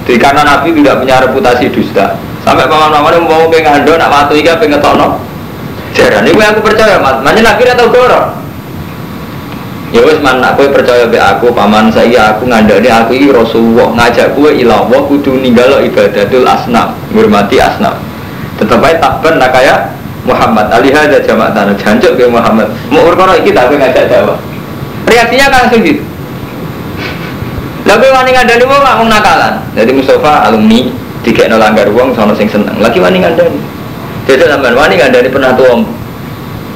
[0.10, 2.18] Jadi karena Nabi tidak punya reputasi dusta.
[2.42, 5.22] Sampai paman-paman mau kowe ngandon nak watu iki ape ngetokno?
[5.94, 6.26] Jaran.
[6.26, 8.39] Ini aku percaya mat makanya Nabi atau goro
[9.90, 14.38] Ya wis man aku percaya be aku paman saya aku ngandani aku ini Rasulullah ngajak
[14.38, 17.98] gue ilah Allah kudu ninggalo ibadatul asnam ngurmati asnam.
[18.62, 19.90] Tetap aja takban nak kayak
[20.30, 20.70] Muhammad.
[20.70, 22.70] Alihah ada jamak tanah jancuk ke Muhammad.
[22.94, 24.38] Mau urkono kita aku ngajak jawab
[25.10, 26.06] reaksinya langsung gitu.
[27.90, 29.54] Lalu wani ngandani mau nggak nakalan.
[29.74, 30.94] Jadi Mustafa alumni
[31.26, 32.78] tiga nolanggar uang sono sing seneng.
[32.78, 33.58] Lagi wani ngandani?
[34.30, 35.82] Jadi sampean wani ngandani pernah tuang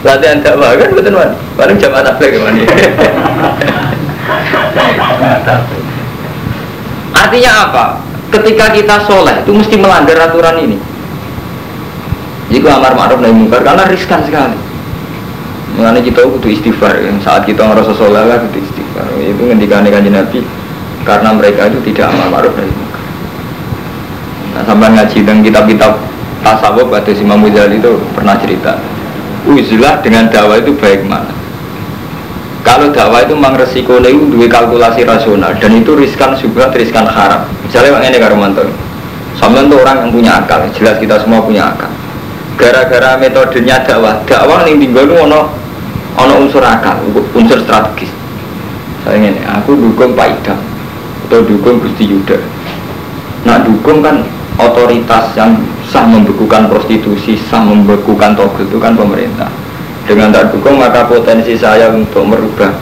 [0.03, 2.55] latihan dakwah kan betul man paling jamaah tabligh man
[7.13, 7.85] artinya apa?
[8.33, 10.77] Ketika kita soleh itu mesti melanggar aturan ini.
[12.49, 14.57] Jika amar ma'ruf nahi mungkar karena riskan sekali.
[15.73, 17.09] Mengenai kita butuh istighfar ya.
[17.25, 19.05] saat kita merasa soleh lah butuh istighfar.
[19.17, 20.39] Itu ngendikan kanji nabi
[21.05, 23.03] karena mereka itu tidak amar ma'ruf nahi mungkar.
[24.53, 25.91] Nah sampai ngaji dan kitab-kitab
[26.45, 28.77] tasawuf atau Imam Ghazali itu pernah cerita
[29.47, 31.43] uzilah dengan dakwah itu baik mana
[32.63, 35.51] kalau dakwah itu memang resiko itu dua kalkulasi rasional.
[35.59, 37.43] Dan itu riskan juga riskan haram.
[37.67, 38.71] Misalnya ini karo mantul
[39.35, 41.91] sama itu orang yang punya akal jelas kita semua punya akal.
[42.55, 45.51] Gara-gara metodenya dakwah dakwah yang tinggal itu ono
[46.15, 46.95] ono unsur akal
[47.35, 48.07] unsur strategis.
[49.03, 50.59] Saya ini aku dukung Pak Idam
[51.27, 52.39] atau dukung Gusti Yuda.
[53.43, 54.23] Nah dukung kan
[54.55, 55.59] otoritas yang
[55.93, 59.45] sah membekukan prostitusi, sah membekukan togel itu kan pemerintah.
[60.09, 62.73] Dengan tak dukung maka potensi saya untuk merubah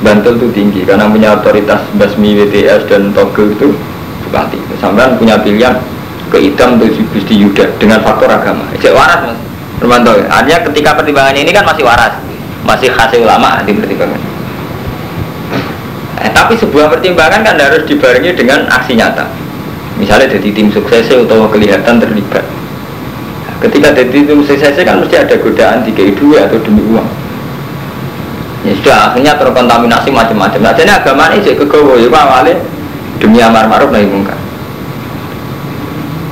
[0.00, 3.76] Bantul itu tinggi karena punya otoritas basmi WTS dan togel itu
[4.24, 4.56] bupati.
[4.80, 5.76] Sampai punya pilihan
[6.32, 8.64] ke atau Gusti Yuda dengan faktor agama.
[8.80, 9.38] Jadi waras mas.
[9.76, 10.16] Romanto.
[10.16, 12.16] Artinya ketika pertimbangan ini kan masih waras,
[12.64, 14.20] masih khas ulama di pertimbangan.
[16.20, 19.28] Eh, tapi sebuah pertimbangan kan harus dibarengi dengan aksi nyata.
[20.00, 22.44] Misalnya jadi tim sukses atau kelihatan terlibat
[23.60, 27.08] Ketika jadi itu CCC kan mesti ada godaan tiga dua atau demi uang.
[28.64, 30.60] Ya sudah akhirnya terkontaminasi macam-macam.
[30.60, 32.56] Nah, jadi agama ini jadi kegawa ya awalnya
[33.20, 34.36] demi amar ma'ruf nahi mungkar.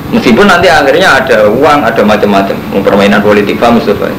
[0.09, 4.09] Meskipun nanti akhirnya ada uang, ada macam-macam, permainan politik Pak Mustafa.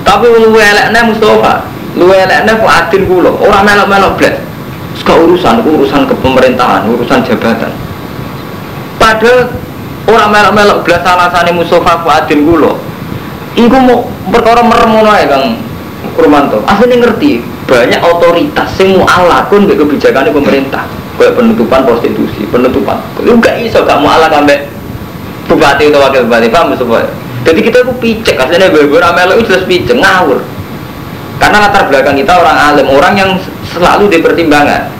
[0.00, 4.36] Tapi lu eleknya Mustafa, lu eleknya Fuadin kulo, orang melok-melok blas.
[4.96, 7.68] Suka urusan, urusan kepemerintahan, urusan jabatan.
[8.96, 9.52] Padahal
[10.06, 12.78] Orang melok-melok belas alasane Mustafa Fuadin kulo.
[13.58, 15.58] Iku mau perkara merem ngono ae Kang
[16.14, 16.62] Kurmanto.
[16.70, 20.86] Asline ngerti banyak otoritas sing mualakun mbek kebijakan pemerintah.
[21.16, 23.00] Kayak penutupan prostitusi, penutupan.
[23.24, 24.68] Lu gak iso gak mualak ambek
[25.48, 27.08] bupati atau wakil bupati paham Mustafa.
[27.46, 30.42] Jadi kita itu picek, aslinya beberapa melok itu jelas picek, ngawur.
[31.38, 33.30] Karena latar belakang kita orang alim, orang yang
[33.70, 34.90] selalu dipertimbangkan.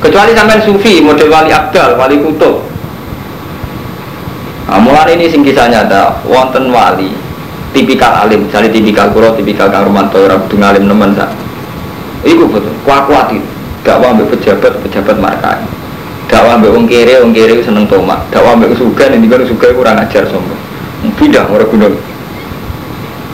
[0.00, 2.69] Kecuali sampai sufi, model wali abdal, wali kutub.
[4.70, 7.10] Nah, mulai ini sing kisah nyata, wonten wali,
[7.74, 11.34] tipikal alim, misalnya tipikal kuro, tipikal kang romanto, orang alim nemen sak.
[12.22, 13.50] Iku betul, kuat kuat itu.
[13.82, 15.58] Dakwah ambil pejabat, pejabat markai.
[16.30, 18.22] Dakwah ambil wong kere, wong kere seneng tomat.
[18.30, 20.60] Dakwah ambil suga, nanti kan suga kurang ajar sombong.
[21.18, 21.96] Pindah orang gunung.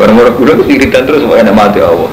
[0.00, 2.08] Orang-orang gunung iritan terus, pokoknya mati Allah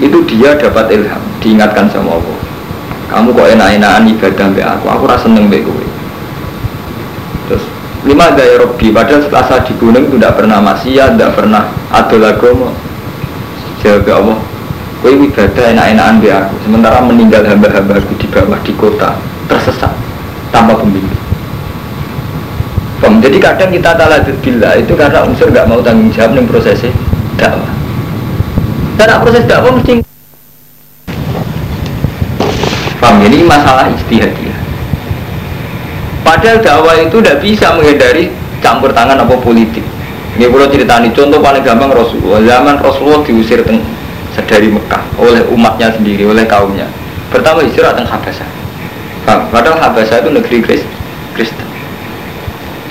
[0.00, 2.38] itu dia dapat ilham diingatkan sama Allah
[3.08, 5.85] kamu kok enak-enakan ibadah mbak aku aku rasa seneng gue
[8.06, 12.22] lima daya Robi padahal setelah saya di gunung itu tidak pernah maksiat tidak pernah adol
[12.22, 12.70] agama
[13.82, 14.38] jawab Allah.
[15.04, 16.54] Kue ibadah enak-enakan mbak aku.
[16.64, 19.12] Sementara meninggal hamba-hamba aku di bawah di kota
[19.46, 19.92] tersesat
[20.50, 21.26] tanpa pembimbing.
[23.26, 26.94] Jadi kadang kita talah bila itu karena unsur nggak mau tanggung jawab nih prosesnya
[27.34, 27.72] dakwah.
[28.96, 30.00] Dan proses dakwah mesti
[33.02, 34.55] paham ini masalah istihadiyah
[36.26, 39.86] padahal dakwah itu tidak bisa menghindari campur tangan apa politik.
[40.34, 42.42] Ini kalau ceritani contoh paling gampang Rasulullah.
[42.42, 43.80] Zaman Rasulullah diusir teng
[44.44, 46.90] dari Mekah oleh umatnya sendiri oleh kaumnya.
[47.30, 48.50] Pertama istirahat teng Habasah.
[49.24, 50.58] Padahal Habasah itu negeri
[51.32, 51.66] Kristen.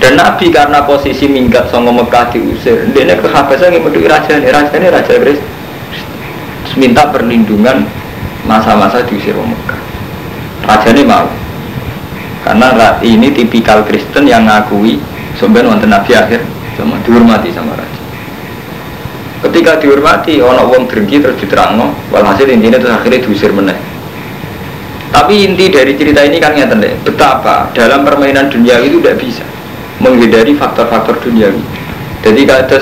[0.01, 4.73] Dan Nabi karena posisi minggat sama Mekah diusir dia ke Habasah menduduki raja ini raja
[4.73, 5.53] ini raja Kristen
[6.75, 7.87] minta perlindungan
[8.43, 9.79] masa-masa diusir Mekah.
[10.65, 11.29] Raja ini mau
[12.45, 15.01] karena ini tipikal Kristen yang ngakui
[15.33, 16.45] sebenarnya wonten Nabi akhir
[16.77, 18.01] sama dihormati sama raja.
[19.41, 23.73] Ketika dihormati orang wong drengki terus diterangno walhasil intinya terus akhirnya diusir meneh.
[25.09, 29.45] Tapi inti dari cerita ini kan ngeten betapa dalam permainan dunia itu tidak bisa
[29.97, 31.65] menghindari faktor-faktor duniawi.
[32.21, 32.77] Jadi kalau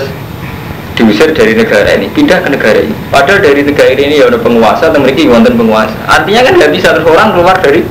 [0.99, 2.95] diusir dari negara ini pindah ke negara ini.
[3.07, 5.95] Padahal dari negara ini ya ada penguasa dan mereka wonten penguasa.
[6.09, 7.81] Artinya kan nggak bisa terus orang keluar dari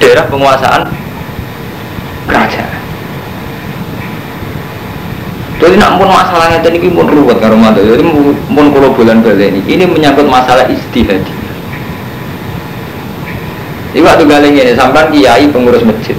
[0.00, 0.82] daerah penguasaan
[2.26, 2.76] kerajaan.
[5.56, 8.04] Jadi nak pun masalahnya tadi ini pun ruwet karo mantu jadi
[8.52, 11.24] pun kalau bulan balik ini ini menyangkut masalah istihad.
[13.96, 16.12] Ini waktu galing ini sampai kiai pengurus masjid.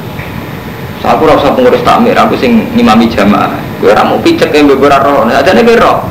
[1.05, 3.53] Aku rasa pengurus takmir aku sing ngimami jamaah.
[3.79, 6.03] Gue mau picek yang beberapa roh, nah aja nih roh.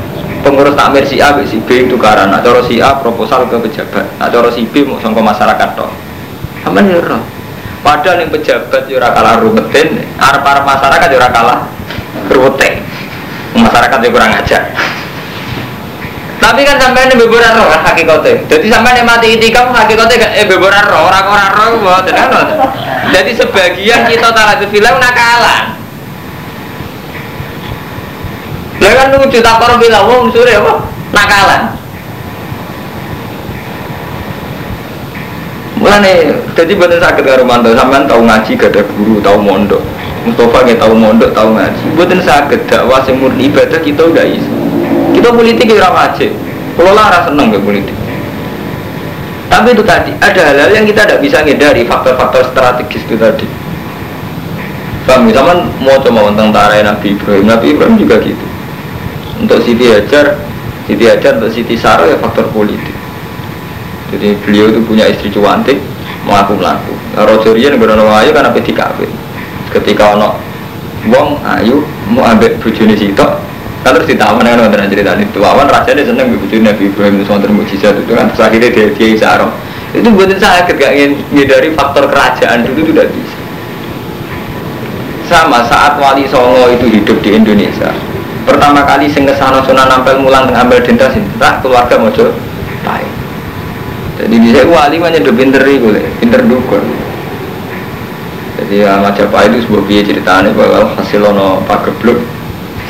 [0.47, 4.31] Pengurus takmir si A, si B itu karena, cara si A proposal ke pejabat, nah
[4.55, 5.91] si B mau sangka masyarakat toh.
[6.63, 7.36] Sama nih roh.
[7.85, 11.59] Padahal yang pejabat jurah kalah rumetin, arah para masyarakat jurah kalah
[12.33, 12.83] rumetin.
[13.57, 14.63] Masyarakat juga kurang ajar.
[16.37, 18.45] Tapi kan sampai ini beberapa roh kan hakikatnya.
[18.47, 22.07] Jadi sampai ini mati itikaf hakikatnya eh beberapa roh orang-orang roh buat
[23.11, 25.75] Jadi sebagian kita talah film nakalan.
[28.77, 30.85] Ya kan lucu tak korup bilang wong sore apa?
[31.17, 31.63] Nakalan.
[35.87, 39.79] Mulane jadi bener sakit karo mantu sampean tahu ngaji gak ada guru, tahu mondok.
[40.27, 41.85] Mustafa nggak tahu mondok, tahu ngaji.
[41.95, 44.51] Buatin sakit dakwah sing murni ibadah kita udah iso.
[45.15, 46.35] Kita politik ya wajib.
[46.75, 47.95] Kalau lara seneng ke politik.
[49.47, 53.47] Tapi itu tadi ada hal-hal yang kita tidak bisa ngedari faktor-faktor strategis itu tadi.
[55.07, 58.43] Kami zaman mau coba tentang tarai Nabi Ibrahim, Nabi Ibrahim juga gitu
[59.41, 60.41] untuk Siti Hajar
[60.89, 62.96] Siti Hajar untuk Siti Sarah ya faktor politik
[64.13, 65.79] jadi beliau itu punya istri cuantik
[66.27, 69.11] melaku melaku Roger Rian berono ayu karena peti kawin
[69.73, 70.39] ketika ono
[71.07, 73.27] wong ayu mau ambil bujuni situ
[73.87, 77.55] kan terus ditawan dengan wonten cerita itu awan rasanya seneng bujuni Nabi Ibrahim itu wonten
[77.55, 78.27] mujizat itu kan.
[78.35, 79.51] Terus akhirnya dia dia Sarah
[79.95, 83.39] itu buatin saya gak ingin dari faktor kerajaan dulu itu tidak bisa.
[85.31, 87.95] Sama saat Wali Songo itu hidup di Indonesia
[88.47, 91.19] pertama kali sing ke sana sunan nampel mulang ngambil denda sih
[91.63, 92.31] keluarga mojo
[92.87, 93.11] baik
[94.17, 95.89] jadi bisa wali mana udah pinter itu
[96.21, 96.85] pinter dukun
[98.57, 102.19] jadi Ahmad Japa itu sebuah biaya ceritanya bahwa hasil ono pagebluk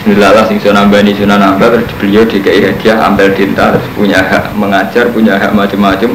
[0.06, 4.54] Bismillah sing sunan bani sunan nambel terus beliau DKI hadiah ambil denda terus punya hak
[4.54, 6.14] mengajar punya hak macam-macam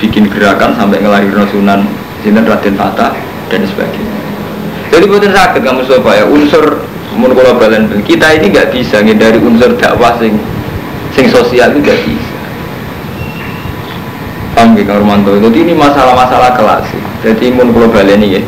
[0.00, 1.84] bikin gerakan sampai ngelahirin sunan
[2.24, 3.12] Sinten Raden Tata
[3.52, 4.16] dan sebagainya.
[4.94, 7.60] Jadi buatan sakit kamu supaya unsur mun kalau
[8.08, 10.40] kita ini nggak bisa dari unsur dakwah sing
[11.12, 12.31] sing sosial itu nggak bisa
[14.62, 16.86] paham gak Romanto jadi ini masalah-masalah kelas
[17.26, 18.40] jadi mun kalau balen ini ya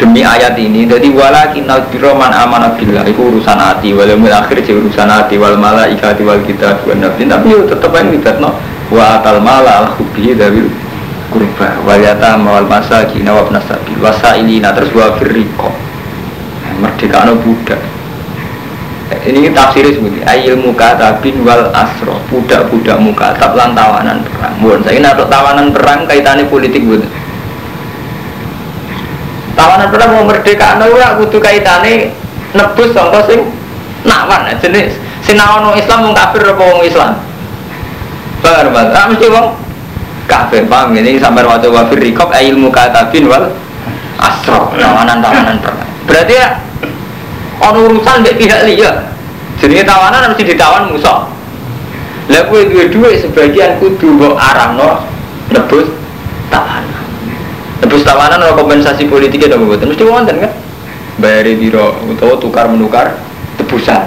[0.00, 3.04] demi ayat ini jadi walakin biro man amanah billah.
[3.04, 7.52] Itu urusan hati walau akhir sih urusan hati wal malaikati wal kita wal nabi tapi
[7.68, 8.56] tetap yang kita no
[8.92, 10.68] wa atal mala al hubbi dari
[11.32, 15.68] kurba wal yatama wal masakin wa ibnasabil wasailina terus wa firriqo.
[16.76, 17.80] Merdeka no budak
[19.06, 24.54] ini tafsir seperti ayil muka tabin wal asro budak-budak muka tab lan tawanan perang.
[24.58, 27.06] Bukan saya ini tawanan perang kaitannya politik bukan
[29.56, 32.12] tawanan perang mau merdeka no ya butuh kaitannya
[32.52, 33.40] nebus contoh sing
[34.04, 34.94] nawan jenis
[35.24, 37.12] sinawan Islam mau kafir apa wong Islam?
[38.44, 38.90] Paham mas?
[38.94, 39.46] Ah mesti wong
[40.30, 40.94] kafir paham?
[40.94, 43.50] Ini sampai waktu wafir rikop ayil muka tabin wal
[44.18, 45.90] asro tawanan tawanan perang.
[46.06, 46.48] Berarti ya
[47.60, 48.92] ono urusan mbek pihak liya.
[49.56, 51.24] Jenenge tawanan mesti ditawan musuh.
[52.26, 55.06] Lah kowe duwe duit sebagian kudu mbok arahno
[55.54, 55.88] nebus
[56.52, 57.04] tawanan.
[57.80, 60.52] Nebus tawanan ora kompensasi politiknya dong mboten mesti wonten kan.
[61.16, 63.16] Bayari biro utawa tukar menukar
[63.56, 64.04] tebusan.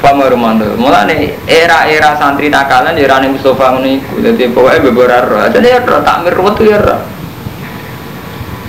[0.00, 0.74] Pamar mandel.
[0.80, 4.18] Mulane era-era santri takalan era ning Mustafa ngene iku.
[4.24, 5.52] Dadi pokoke beberar.
[5.52, 6.80] Dadi ya takmir ruwet ya.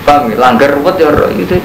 [0.03, 1.55] Paham langgar ruwet ya itu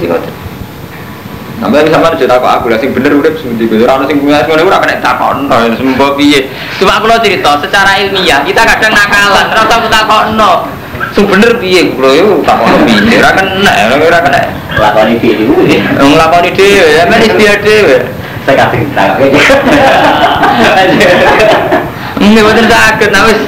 [1.56, 3.74] sing Sampai sama cerita kok aku lah sing bener udah seperti itu.
[3.88, 6.52] Orang sing punya semuanya udah kena takon, sembuh piye.
[6.76, 10.68] Cuma aku lo cerita secara ilmiah kita kadang nakalan, rasa aku takon no.
[11.16, 13.16] Sing bener piye kulo yo takon piye.
[13.16, 14.40] Ora kena, ora kena.
[14.76, 15.80] Lakoni dhewe.
[15.96, 17.96] Nglakoni dhewe, ya men istiadat dhewe.
[18.44, 19.16] Saya kasih tak.
[22.16, 23.40] Ini betul sakit, nah wis.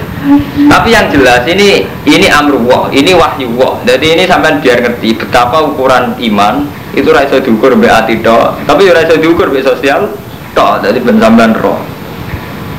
[0.69, 3.81] Tapi yang jelas ini ini amruwah, ini wahyu wah.
[3.85, 8.65] Jadi ini sampai biar ngerti betapa ukuran iman itu rasa diukur be ati tok.
[8.65, 10.09] Tapi rasa diukur be sosial
[10.57, 11.79] tok jadi ben sampean roh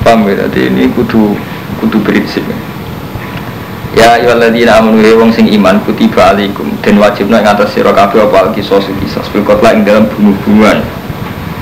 [0.04, 1.36] paham ya jadi ini kudu
[1.84, 2.44] kudu prinsip.
[3.94, 8.22] Ya ayyuhalladzina amanu ya wong sing iman kutiba alaikum dan wajibna ing atas sira kabeh
[8.26, 10.82] apa kisos kisos bil qatla ing dalam bunuh-bunuhan.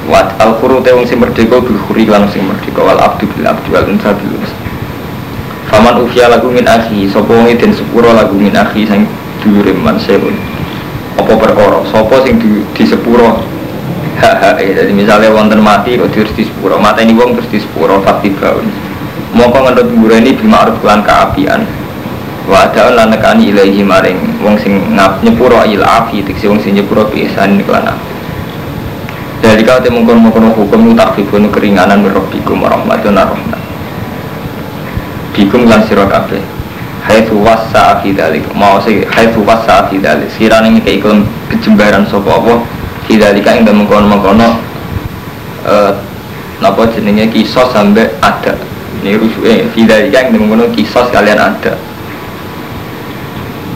[0.08, 3.48] Wat al khuru te wong sing merdeka bil khuri lan sing merdeka wal abdu bil
[3.48, 4.56] abdi wal unsa bil unsa.
[5.68, 7.08] Faman ufiya lagu min akhi
[7.60, 9.04] den sepuro lagu min akhi sing
[9.44, 10.00] dhuwure man
[11.18, 11.82] apa perkara?
[11.90, 13.42] Sapa sing di, di sepuro?
[14.18, 16.78] Hak jadi misalnya wonten mati kok terus di sepuro?
[16.82, 18.66] Mata ini wong terus di sepuro fakti baun
[19.38, 19.88] mongko ngendut
[20.40, 21.62] bima aruf kelan keapian
[22.48, 26.80] wa ada lan nekani ilahi maring wong sing ngap nyepuro il afi tiksi wong sing
[26.80, 28.16] nyepuro bisan kelan api.
[29.38, 33.62] Dari kau temu kono kono hukum tak fibun keringanan merobikum warahmatun rahmat
[35.38, 36.42] bikum lan sira kabeh
[37.08, 38.44] haitsu wasa fi dalik.
[38.52, 40.28] Mau sih haitsu wasa fi dalik.
[40.36, 42.54] Sirane iki iklim kejembaran sapa apa?
[43.08, 44.60] Fi dalika ing mengkono-mengkono
[45.64, 45.92] eh
[46.60, 47.32] napa jenenge?
[47.32, 48.54] Kisos sampai ada.
[49.02, 51.74] Ini rusuke fi dalika ing mengkono kisos kalian ada.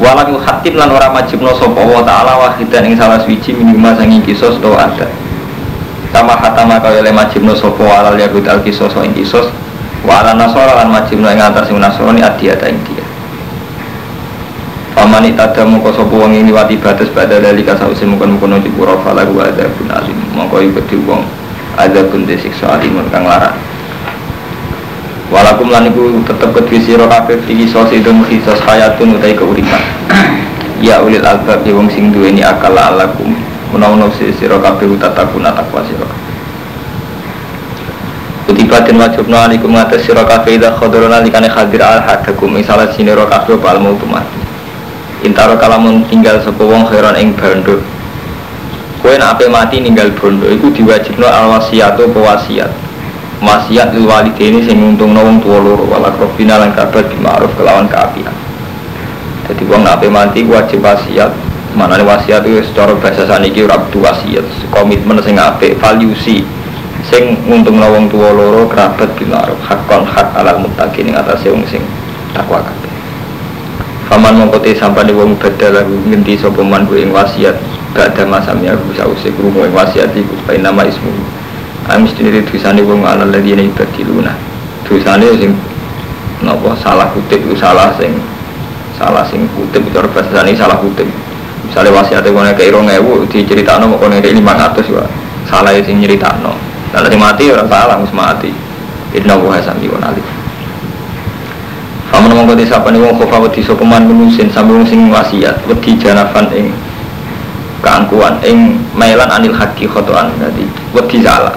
[0.02, 4.60] Walau khatib lan ora majibno sapa wa taala wahidan ing salah suci minimal sangi kisos
[4.60, 5.08] to ada.
[6.12, 9.48] Sama hatama kaya le majibno sapa walal yahud al kisos ing kisos.
[10.02, 13.01] Wa ala nasara lan majibno ing atas nasrani adiyata ing dia
[14.92, 19.48] Paman ada mongko wong ini wati batas pada dari kasausi mungkin di pura fala gua
[19.48, 21.24] ada pun alim mongko di wong
[21.80, 23.56] ada pun desiksa alimun kang larang
[25.32, 29.80] Walakum lan iku tetep kedhi sira kabeh iki sos itu khisos hayatun utai keuripan.
[30.84, 33.32] ya ulil albab ya wong sing duweni akal alakum
[33.72, 36.04] menawa sira kabeh utatakuna takwa sira.
[38.44, 43.56] Kutiba den wajibna alaikum ngatas sira kabeh idza khadarana likane hadir al hadakum misalnya kabeh
[43.56, 44.51] bal mautu mati
[45.22, 47.82] intaro kalamun tinggal sepo wong khairan ing bando
[49.02, 52.72] kue nak mati ninggal bondo iku diwajibno al wasiat apa wasiat?
[53.98, 54.06] Lil
[54.38, 58.30] ini sing untung wong tua loro wala krobina lan di ma'ruf kelawan keapian.
[59.50, 61.34] Jadi wong nak mati wajib wasiat.
[61.74, 66.44] Mana wasiat itu secara bahasa saniki ora kudu wasiat komitmen sing apik valuesi
[67.08, 71.64] sing untung wong tua loro kerabat di ma'ruf hakon hak alal muttaqin ing atase wong
[71.66, 71.82] sing
[72.36, 72.62] takwa
[74.12, 77.56] Paman mongkote sampai di wong badal lagu nginti sopeman gue yang wasiat.
[77.96, 81.08] Gak ada masamnya aku sausi kurungu yang wasiat iku Bayi nama ismu.
[81.88, 84.36] Kami sendiri tulisannya wong ala lagi ini ibadiluna
[84.84, 85.56] Tulisannya sing
[86.44, 88.12] Nopo salah kutip salah sing
[89.00, 91.08] Salah sing kutip itu bahasa ini salah kutip.
[91.72, 95.08] Misalnya wasiatnya kone ke irong ewu Diceritano mau kone ke lima ratus ya
[95.48, 96.52] Salah sing nyeritano
[96.92, 98.52] Lalu mati orang salah mus mati.
[99.16, 100.41] Inna wuha sami wa nalif
[102.12, 105.96] Paman mongko desa nih wong kofa wedi so peman menusin sambil wong sing wasiat wedi
[105.96, 106.68] janafan ing
[107.80, 111.56] keangkuhan ing mailan anil haki khotoan jadi wedi salah.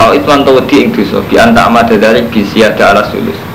[0.00, 3.51] Au itu anto wedi ing dosa bi anta amada dari bisiada ala sulus.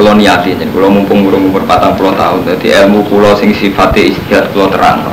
[0.00, 4.08] Kulo niati jadi kulo mumpung burung umur patang puluh tahun jadi ilmu kulo sing sifatnya
[4.08, 5.04] istihad kulo terang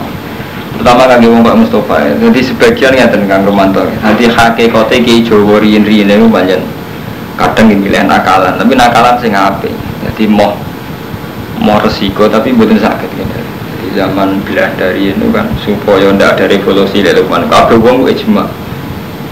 [0.71, 2.11] terutama kaki wong Pak Mustafa ya.
[2.15, 3.83] Jadi sebagian ya tentang Romanto.
[3.83, 6.63] Nanti hakikate ki Jawa riyin-riyin itu banyak
[7.35, 9.75] kadang milih nakalan, tapi nakalan sing apik.
[10.07, 10.55] Jadi mau
[11.59, 13.35] mau resiko tapi bukan sakit gitu.
[13.35, 18.47] Jadi zaman Belanda itu kan supaya ndak ada revolusi mana kabeh wong ijma.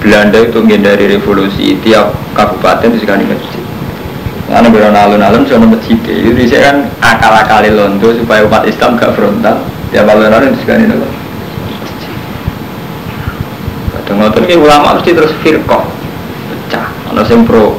[0.04, 3.65] Belanda itu menghindari revolusi tiap kabupaten disekani masjid.
[4.56, 9.60] Karena beron alun-alun sono masjid itu saya kan akal-akali londo supaya umat Islam gak frontal.
[9.92, 11.04] Tiap alun-alun disekani nopo.
[14.00, 15.84] Kadang ngoten ki ulama mesti terus firqah.
[16.48, 16.88] Pecah.
[17.12, 17.76] Ana sing pro.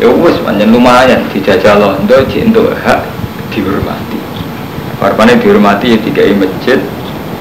[0.00, 3.04] Ya wis pancen lumayan dijajal londo untuk hak
[3.52, 4.16] dihormati.
[5.04, 6.80] Harapannya dihormati ya dikai masjid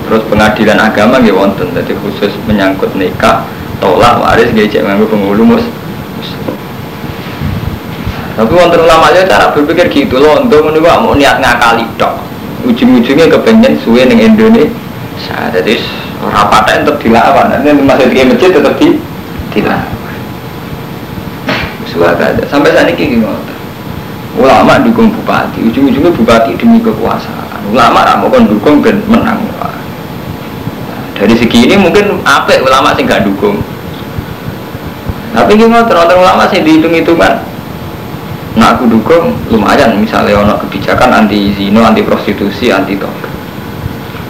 [0.03, 3.47] terus pengadilan agama nggih wonten jadi khusus menyangkut nikah
[3.79, 5.63] tolak waris nggih cek nganggo penghulu mus
[8.33, 10.41] tapi wonten ulama aja cara berpikir gitu loh.
[10.41, 12.17] Untuk menunggu mau niat ngakali dok
[12.65, 15.37] ujung-ujungnya kepengen suwe ning Indonesia.
[15.53, 15.77] Jadi
[16.23, 17.45] rapatnya tetap dilawan.
[17.53, 18.97] Nanti masih di masjid tetap di
[19.53, 20.17] dilawan.
[21.85, 23.15] Suara ada sampai saat ini gini
[24.33, 25.61] ulama dukung bupati.
[25.69, 27.69] Ujung-ujungnya bupati demi kekuasaan.
[27.69, 29.37] Ulama ramu kan dukung dan menang.
[31.13, 33.61] Dari segi ini mungkin apa ulama sih gak dukung.
[35.37, 37.52] Tapi gimana terus ulama sih dihitung hitungan
[38.53, 43.33] nah aku dukung lumayan misalnya ono kebijakan anti zino anti prostitusi anti tobat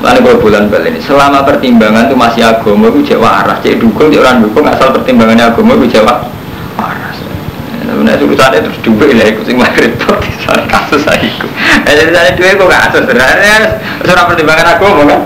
[0.03, 4.11] Lalu kalau bulan balik ini, selama pertimbangan itu masih agama itu jawa arah, jadi dukung,
[4.11, 6.27] jadi orang dukung asal pertimbangannya agama itu jawa
[6.75, 7.17] waras.
[7.87, 11.47] Nah, urusannya terus duit lah, ikut sing di sana kasus saya ikut.
[11.87, 13.55] Nah, jadi sana duit kok kasus sebenarnya,
[14.03, 15.21] surah pertimbangan agama kan.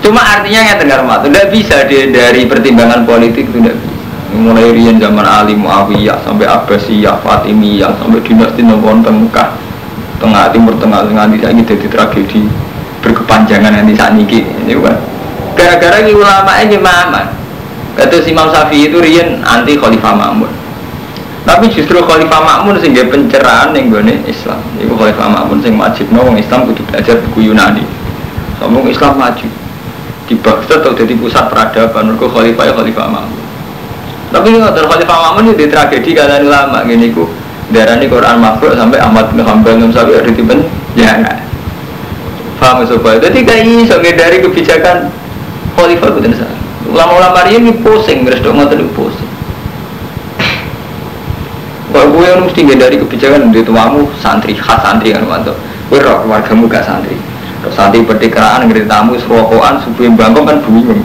[0.00, 3.87] Cuma artinya yang dengar mata, tidak bisa dari pertimbangan politik itu tidak bisa.
[4.28, 9.56] Mulai rian zaman Ali Muawiyah sampai Abbasiyah, Fatimiyah sampai dinasti Nabawan Tengah,
[10.20, 12.44] tengah timur tengah tengah di sana jadi tragedi
[13.00, 14.98] berkepanjangan nanti saat ini ini kan?
[15.56, 17.22] Gara-gara ini ulama ini mama
[17.96, 20.52] kata si Imam Syafi'i itu rian anti Khalifah Ma'mun.
[21.48, 24.60] Tapi justru Khalifah Ma'mun sehingga pencerahan yang gue Islam.
[24.76, 27.82] Itu Khalifah Ma'mun sing wajib orang Islam kudu belajar buku Yunani?
[28.60, 29.48] Ngomong Islam maju?
[30.28, 32.12] Di Baghdad atau jadi pusat peradaban?
[32.12, 33.47] Mereka Khalifah ya Khalifah Ma'mun
[34.28, 37.24] tapi nggak Khalifah Ma'mun itu tragedi kalian ulama gini ku
[37.72, 41.48] darah ini Quran makhluk sampai Ahmad bin Imam Syafi'i ada di penjara
[42.58, 43.22] Paham sobat?
[43.22, 45.06] Jadi kayak iso dari kebijakan
[45.78, 46.58] khalifah itu salah.
[46.90, 49.30] Ulama-ulama ini pusing, terus dong ngotot pusing.
[51.94, 55.54] Kalau gue yang mesti dari kebijakan di tuamu santri khas santri kan mantap.
[55.86, 57.14] Gue roh keluargamu gak santri.
[57.62, 61.00] Terus santri pertikeraan ngerti tamu serokokan subuh bangkong kan bingung.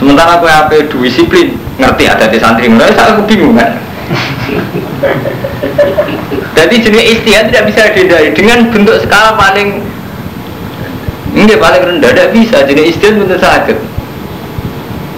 [0.00, 3.76] Sementara gue apa disiplin ngerti ada di santri mulai saya aku bingung kan.
[6.56, 9.84] Jadi jenis istilah tidak bisa dihindari dengan bentuk skala paling
[11.30, 12.64] ini paling rendah, tidak bisa.
[12.66, 13.78] Jadi istilah betul sakit.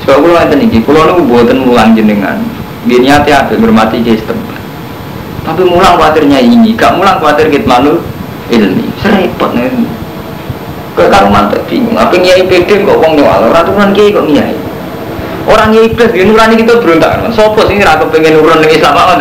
[0.02, 2.42] Sebab kalau nanti nih, kalau nunggu buatan mulang jenengan,
[2.90, 4.34] gini hati hati bermati ke.
[5.42, 8.02] Tapi mulang khawatirnya ini, gak mulang khawatir kita malu
[8.50, 8.86] ilmi.
[8.98, 9.70] Serempet nih.
[10.92, 11.96] Ke karuman tuh bingung.
[11.96, 13.48] Apa nyai PD kok uang nyawal?
[13.48, 14.61] Ratusan kiai kok nyai?
[15.46, 17.18] Orang nyai plus dia nurani kita berontak.
[17.34, 19.14] Sopo sih nggak pengen nurun dengan Islam apa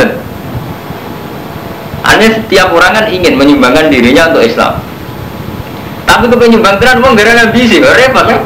[2.01, 4.91] Aneh setiap orang kan ingin menyumbangkan dirinya untuk Islam
[6.11, 8.43] tapi kepengen nyumbang tenan mau gara ambisi, repot kan?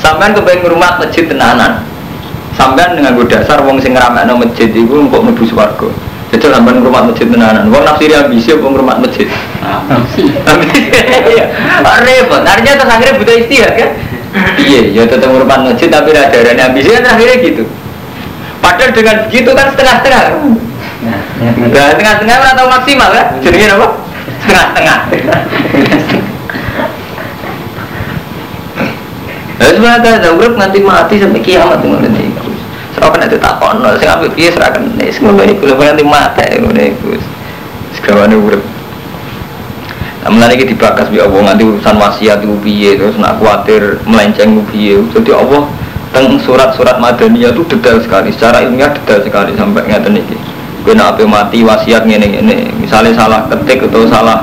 [0.00, 1.84] Sampean kepengen rumah masjid tenanan.
[2.56, 5.92] Sampean dengan dasar wong sing ngeramakno masjid itu untuk mlebu swarga.
[6.28, 7.72] Jadi sampean rumah masjid tenanan.
[7.72, 9.24] Wong nafsiri ambisi apa rumah masjid?
[10.20, 11.44] Iya.
[12.04, 12.42] Repot.
[12.44, 13.90] Artinya terus akhirnya butuh istihad kan?
[14.60, 17.64] Iya, ya tetap rumah masjid tapi ada darahnya ambisi kan akhirnya gitu.
[18.60, 20.22] Padahal dengan begitu kan setengah-setengah.
[21.72, 23.26] Nah, tengah-tengah atau maksimal kan?
[23.40, 23.88] Jadinya apa?
[24.44, 24.98] Setengah-setengah.
[29.58, 32.27] Lalu sebenarnya ada urip nganti mati sampai kiamat ngono niku.
[32.98, 36.82] Serahkan itu tak kono, sing apik piye serahkan nek ngono iku lho nganti mati ngono
[36.82, 37.14] iku.
[37.94, 38.62] Segawane urip.
[40.26, 44.98] Namun lagi dibakas bi Allah nanti urusan wasiat itu piye terus nak khawatir melenceng piye.
[45.14, 45.70] Jadi Allah
[46.10, 50.34] teng surat-surat Madaniyah itu detail sekali, secara ilmiah detail sekali sampai ngaten iki.
[50.82, 54.42] Kowe nak mati wasiat ngene-ngene, misalnya salah ketik atau salah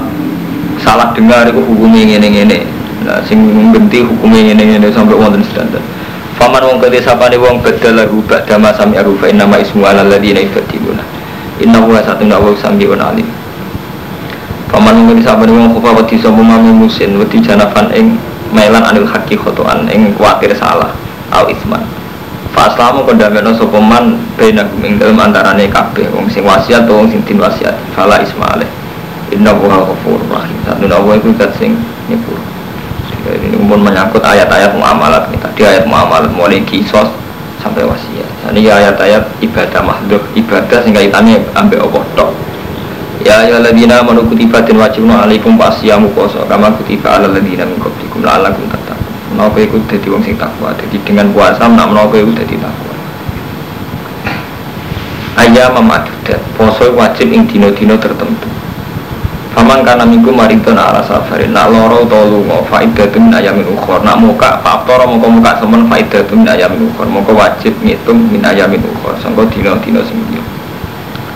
[0.79, 3.37] salah dengar itu hukumnya ngene-ngene Nah, sing
[3.69, 5.77] genti hukumnya ini ini sampai wonten standar.
[6.35, 10.03] Faman wong kete sapane wong badal lahu ba'da ma sami arufa inna ma ismu ala
[10.03, 11.03] ladina yubadiluna.
[11.63, 13.27] Inna huwa satun wa sami wa alim.
[14.67, 18.19] Faman wong kete sapane wong kufa wedi sapa mami musin wedi janapan ing
[18.51, 20.91] melan anil haki khotoan ing kuatir salah
[21.31, 21.87] au isman.
[22.51, 27.23] Fa aslamu kondameno sapa man bena ing dalem antarane kabeh wong sing wasiat wong sing
[27.23, 27.79] tin wasiat.
[27.95, 28.67] Fala isma alaih.
[29.31, 30.59] Inna huwa ghafurur rahim.
[30.67, 31.79] Satun wa iku sing
[32.11, 32.44] nyepur.
[33.25, 35.39] Jadi ini pun menyangkut ayat-ayat muamalat nih.
[35.41, 37.09] Tadi ayat muamalat mulai kisos
[37.57, 38.53] sampai wasiat.
[38.53, 42.31] Ini ayat-ayat ibadah makhluk ibadah sehingga kaitannya ambil apa tok.
[43.25, 47.81] Ya ya ladina manu kutiba dan wajibna alaikum pasiyamu poso kama kutiba ala ladina min
[47.81, 49.13] qablikum la'allakum tattaqun.
[49.33, 50.69] Menapa iku dadi wong sing takwa.
[50.77, 52.93] Jadi dengan puasa nak menapa iku dadi takwa.
[55.41, 58.47] Ayam memadudat poso wajib ing dino-dino tertentu.
[59.55, 64.19] Faman kana minggu maridon ala safarin Nak loro to lunga faidatun min ayamin ukhor Nak
[64.19, 69.15] muka faktor muka muka semen faidatun min ayamin ukhor Muka wajib ngitung min ayamin ukhor
[69.23, 70.43] Sangka dino-dino sing dia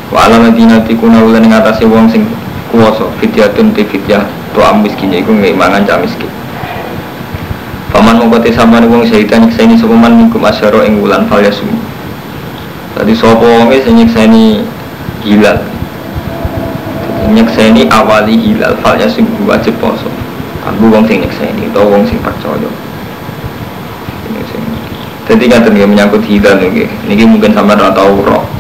[0.10, 2.26] Wa ala ladina tikuna ulan ing atase wong sing
[2.74, 6.30] kuwasa fidyatun ti fidyah to am miskin iku ngimangan cah miskin.
[7.94, 11.70] Paman mongko te sampean wong syahidan nyekseni sapa man minggu masyara ing wulan fal yasum.
[12.98, 14.66] Tadi sapa wonge sing nyekseni
[15.22, 15.59] hilal
[17.32, 20.10] nyekseni awali hilal fal yasum wajib poso
[20.68, 22.70] Aku wong sing nyekseni atau wong sing percaya
[24.30, 24.64] Ini sing
[25.30, 26.90] Jadi ngaten nggih menyangkut hilal nggih.
[27.06, 28.60] Niki mungkin sampean ora tau roh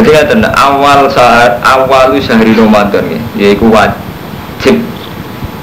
[0.00, 4.80] jadi ngaten awal saat awal sehari Ramadan ya, yaitu wajib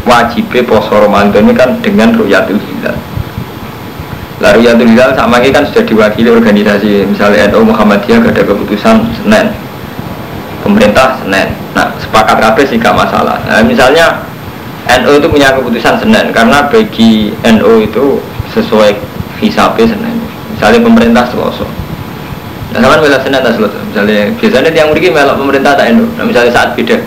[0.05, 2.93] wajib poso Ramadan ini kan dengan ruyatul hilal.
[4.38, 9.49] Lah ruyatul hilal sama ini kan sudah diwakili organisasi misalnya NU Muhammadiyah ada keputusan Senin.
[10.68, 11.55] Pemerintah Senin.
[11.72, 13.39] Nah, sepakat kabeh sih gak masalah.
[13.47, 14.20] Nah, misalnya
[14.99, 18.20] NU itu punya keputusan Senin karena bagi NU itu
[18.51, 18.91] sesuai
[19.39, 20.20] hisapnya Senin.
[20.51, 21.63] Misalnya pemerintah Selasa
[22.68, 23.80] Nah, sama bela senin tak selesai.
[23.89, 26.03] Misalnya biasanya tiang murid melok pemerintah tak endo.
[26.20, 26.99] Nah, misalnya saat beda.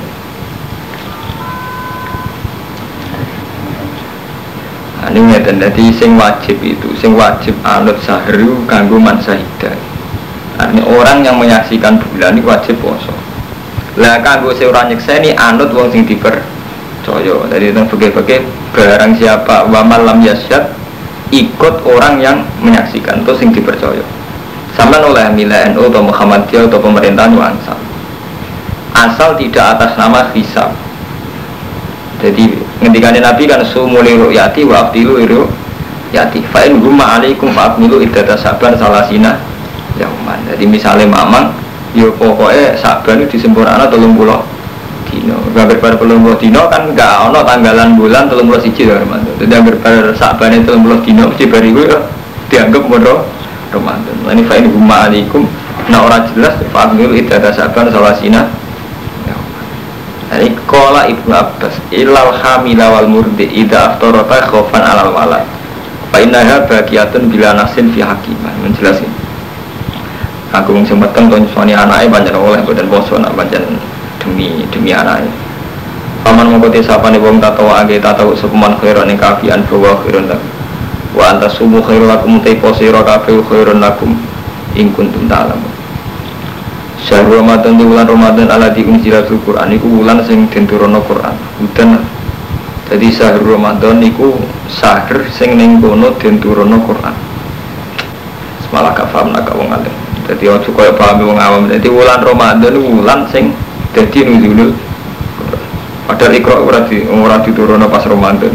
[4.97, 9.77] Nah, ini ngeten, jadi sing wajib itu, sing wajib anut sahru kanggo man sahida.
[10.57, 13.13] Nah, ini orang yang menyaksikan bulan ini wajib poso.
[13.99, 17.34] Lah kanggo seorang nyekseni anut wong sing dipercaya.
[17.51, 18.38] Jadi itu bagai-bagai
[18.70, 20.70] barang siapa wa malam yasyad
[21.34, 24.03] ikut orang yang menyaksikan itu sing dipercaya.
[24.78, 27.74] Sama oleh Mila NU atau Muhammadiyah atau pemerintahan itu
[28.95, 30.70] asal tidak atas nama hisab
[32.20, 32.53] Jadi
[32.84, 35.49] ngendikan Nabi kan Sumuli ru'yati wa abdilu iru
[36.12, 39.41] yati Fa'in gumma alaikum fa'abnilu idata saban salasina
[39.97, 41.49] Yauman Jadi misalnya mamang
[41.97, 44.47] Yo pokoknya saban itu disempurna tolong pulau
[45.11, 49.45] dino Gambar pada tolong pulau dino kan gak ono tanggalan bulan tolong pulau siji Jadi
[49.51, 51.82] gambar pada saban itu tolong pulau dino Mesti bariku
[52.51, 53.26] dianggap bodoh
[53.70, 54.14] Ramadan.
[54.26, 55.47] Fa ini huma alaikum.
[55.86, 58.51] Nah orang jelas fa'amilu idada saban salasina.
[60.30, 65.43] Ini kola ibnu Abbas ilal hamila wal murdi ida aftorota khofan alal walad.
[66.14, 68.55] Fa innaha bagiatun bila nasin fi hakimah.
[68.62, 69.20] Menjelasin.
[70.51, 73.79] Aku mung sempeten kon nyusoni anake pancen oleh boten poso nak pancen
[74.19, 75.31] demi demi anake.
[76.27, 80.43] Paman mongko te sapane wong tatawa age tatawa sepeman khairan ing kafian bahwa khairan tak.
[81.15, 84.19] Wa anta sumu khairu lakum te posiro kabeh khairun lakum
[84.75, 85.71] ing kuntum ta'lamun
[87.11, 91.33] Ramadan di bulan Ramadan ala di unzilatul Quran iku bulan sing den turono Quran.
[91.59, 91.99] Udan
[92.87, 94.37] jadi syahrul Ramadan iku
[94.69, 97.15] syahr sing ning kono den turono Quran.
[98.67, 102.75] Semalah gak paham nak wong alim jadi ojo kaya paham wong awam jadi bulan Ramadan
[102.77, 103.55] bulan sing
[103.95, 104.75] dadi nuzulul
[106.05, 108.53] padahal ikra ora di ora diturunno pas Ramadan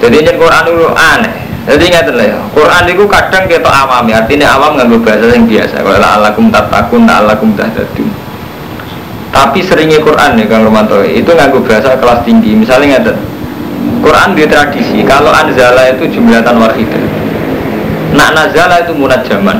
[0.00, 1.34] jadi ini Quran itu aneh.
[1.68, 5.44] Jadi ingat lah ya, Quran itu kadang kita awam ya, artinya awam nggak bahasa yang
[5.44, 5.84] biasa.
[5.84, 8.08] Kalau alakum tatakun, alakum tahdadun.
[9.30, 12.56] Tapi seringnya Quran ya Kang Romanto itu nggak bahasa kelas tinggi.
[12.56, 13.12] Misalnya ingat,
[14.00, 17.19] Quran di tradisi kalau anzala itu jumlatan wahidah.
[18.20, 19.56] Nak nazala itu munad zaman.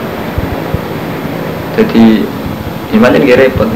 [1.81, 2.29] Jadi
[2.93, 3.73] gimana nih repot.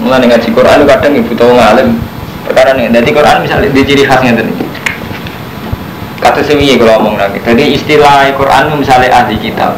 [0.00, 2.00] Mulai ngaji Quran kadang ibu tahu ngalim
[2.48, 2.88] perkara nih.
[2.88, 4.70] Jadi Quran misalnya di ciri khasnya tadi
[6.20, 9.72] kata semi kalau ngomong lagi jadi istilah Quran misalnya ahli kitab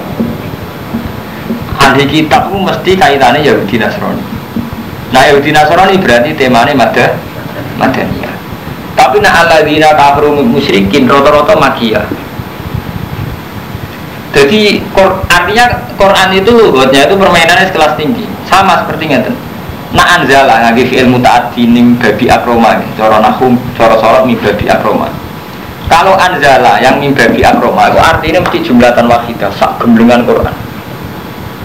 [1.78, 4.22] ahli kitab itu mesti kaitannya Yahudi Nasrani
[5.14, 7.14] nah Yahudi Nasrani berarti temanya mada
[7.78, 8.34] Madaniyah
[8.98, 12.02] tapi nah dina kafir musyrikin rata-rata makia
[14.32, 14.80] jadi
[15.28, 15.66] artinya
[15.96, 19.32] Quran itu lugatnya itu permainannya sekelas tinggi sama seperti itu
[19.92, 25.12] nah anzala ngagi fi'il muta'addi ning babi akroma cara nahum cara sorot nih babi akroma
[25.92, 30.56] kalau anzala yang mimbabi akroma itu artinya mesti jumlatan wahidah, sak gemblengan Quran.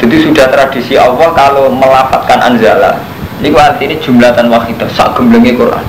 [0.03, 2.99] Jadi sudah tradisi Allah kalau melafatkan anzala,
[3.39, 5.85] ini artinya jumlatan wahidah, sak gemblengi Quran.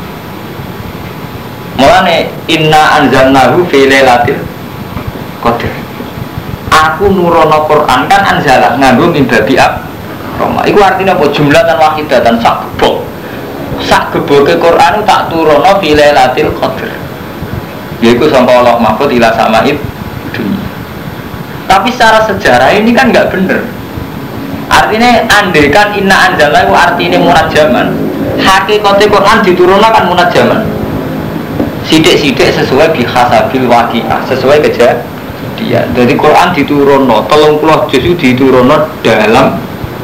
[1.83, 4.39] Mulane inna anzalnahu fi lailatul
[5.43, 5.75] qadar.
[6.79, 10.63] Aku nurono Quran kan anzala nganggo mimbabi akroma.
[10.63, 11.27] Iku artinya apa?
[11.35, 13.03] Jumlatan wahidah dan sak gebok.
[13.83, 16.95] Sak geboke Quran tak turono fi lailatul qadar
[17.99, 19.75] Yaitu sangka Allah mahfud ila samaid
[20.31, 20.67] dunia.
[21.67, 23.67] Tapi secara sejarah ini kan nggak bener.
[24.71, 27.87] Artinya andekan inna anjala itu artinya munajaman.
[28.39, 30.63] Hakikatnya Quran diturunkan kan munajaman.
[31.89, 35.18] Sidik-sidik sesuai bihasabil waqi'ah, sesuai kejadian.
[35.67, 39.59] Jadi Quran diturunno, telung puluh juz diturunno dalam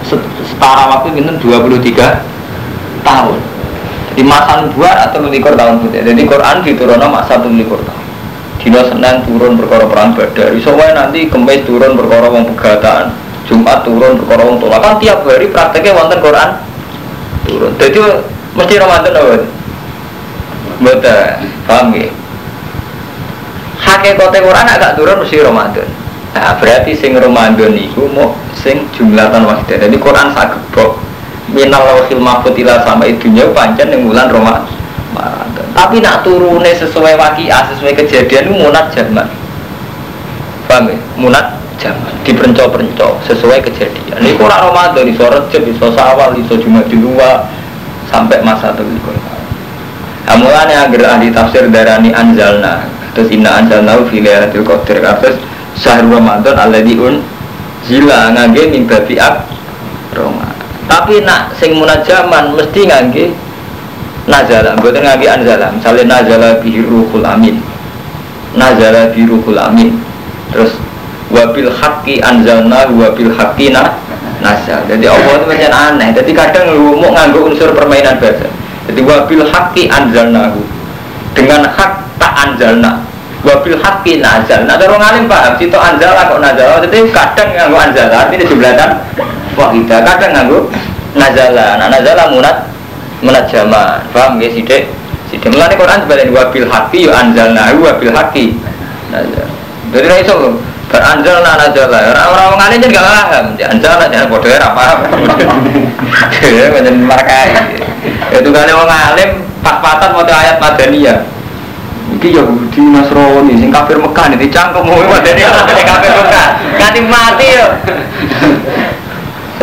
[0.04, 2.20] setara waktu minum 23
[3.06, 3.38] tahun.
[4.14, 6.06] Di masa dua atau likur tahun putih.
[6.06, 8.02] Jadi Quran diturunno masa likur tahun.
[8.64, 10.56] Dino Senin turun perkara perang Badar.
[10.56, 12.48] Wae nanti Kamis turun perkara wong.
[13.44, 14.80] Jumat turun perkara wong tolak.
[14.80, 16.48] Kan tiap hari prakteknya wonten Quran
[17.44, 17.76] turun.
[17.76, 18.00] Jadi
[18.56, 19.36] mesti Ramadan apa?
[20.80, 21.22] Betul,
[21.68, 22.08] paham ya?
[24.04, 25.88] Hakikatnya Quran agak turun mesti Ramadan.
[26.36, 29.80] Nah, berarti sing Ramadan itu mau sing jumlatan wahidah.
[29.80, 31.00] Jadi Quran saged bok
[31.48, 34.76] minal lawhil mahfud ila sama idunya pancen yang bulan Ramadan.
[35.72, 39.24] Tapi nak turune sesuai wakiah, sesuai kejadian itu munat zaman.
[40.68, 40.98] Paham ya?
[41.16, 41.46] Munat
[41.80, 44.20] zaman diperenco-perenco sesuai kejadian.
[44.20, 47.48] Ini kurang Ramadan, iso Rejab, iso Sawal, iso Jumat di luar
[48.12, 49.12] sampai masa itu.
[50.28, 52.84] Nah, mulanya agar ahli tafsir darani anjalna
[53.14, 55.38] terus inna anjalna fi lailatul qadr terus
[55.78, 57.22] syahrul ramadan alladzi un
[57.86, 59.46] zila ngangge min babi ab
[60.14, 60.48] roma.
[60.84, 63.26] Tapi nak sing munajaman mesti ngangge
[64.28, 64.76] nazala.
[64.78, 65.66] Mboten ngangge anzala.
[65.72, 67.60] Misalnya nazala bihi ruhul amin.
[68.56, 69.26] Nazala bihi
[69.58, 70.00] amin.
[70.52, 70.78] Terus
[71.32, 73.96] wabil haqqi anzalna wabil haqqi na
[74.40, 74.80] nazal.
[74.88, 76.08] Jadi Allah itu macam aneh?
[76.14, 78.48] Jadi kadang lu mau nganggo unsur permainan bahasa.
[78.88, 80.60] Jadi wabil haqqi anzalnahu.
[81.34, 83.03] Dengan hak tak anzalna
[83.44, 84.64] wabil haqqi nazal.
[84.64, 86.80] Nah orang alim paham situ anzala kok nazal.
[86.80, 88.90] Jadi kadang nganggo anzala artinya jumlahkan
[89.54, 90.00] wahidah.
[90.02, 90.58] Kadang nganggo
[91.14, 92.56] nazala nah nazala munat
[93.20, 94.90] munat zaman paham ya sidik
[95.30, 98.56] sidik melani Quran sebagai wabil haqqi yu anzalnahu wabil haqqi
[99.12, 99.46] nazal.
[99.92, 100.34] Jadi nah itu
[100.88, 103.44] beranjal nah nazala orang-orang mengalim jadi gak paham.
[103.60, 104.98] Anjal jangan bodoh ya paham.
[106.44, 107.56] Ya macam markai.
[108.30, 109.30] Itu kan orang alim
[109.64, 111.18] pas-pasan mau ayat madaniyah
[112.04, 116.46] Iki Yahudi Nasrani sing kafir Mekah nih dicangkem mau madaniyah sing kafir Mekah?
[116.76, 117.68] Nganti mati yo.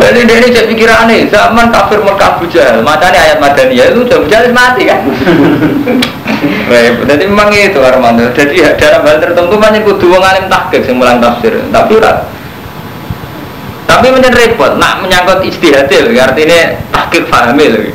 [0.02, 4.42] Jadi dia ini jadi pikirannya zaman kafir Mekah bujal matanya ayat madaniyah itu udah bujal
[4.50, 5.00] mati kan?
[7.06, 11.22] Jadi memang itu Armando jadi dalam hal tertentu banyak kudu wong alim tahqiq sing mulang
[11.22, 11.54] tafsir.
[11.70, 12.26] Tapi ora
[13.92, 17.91] tapi menyen repot nak menyangkut istihadil artinya tahqiq fahami lagi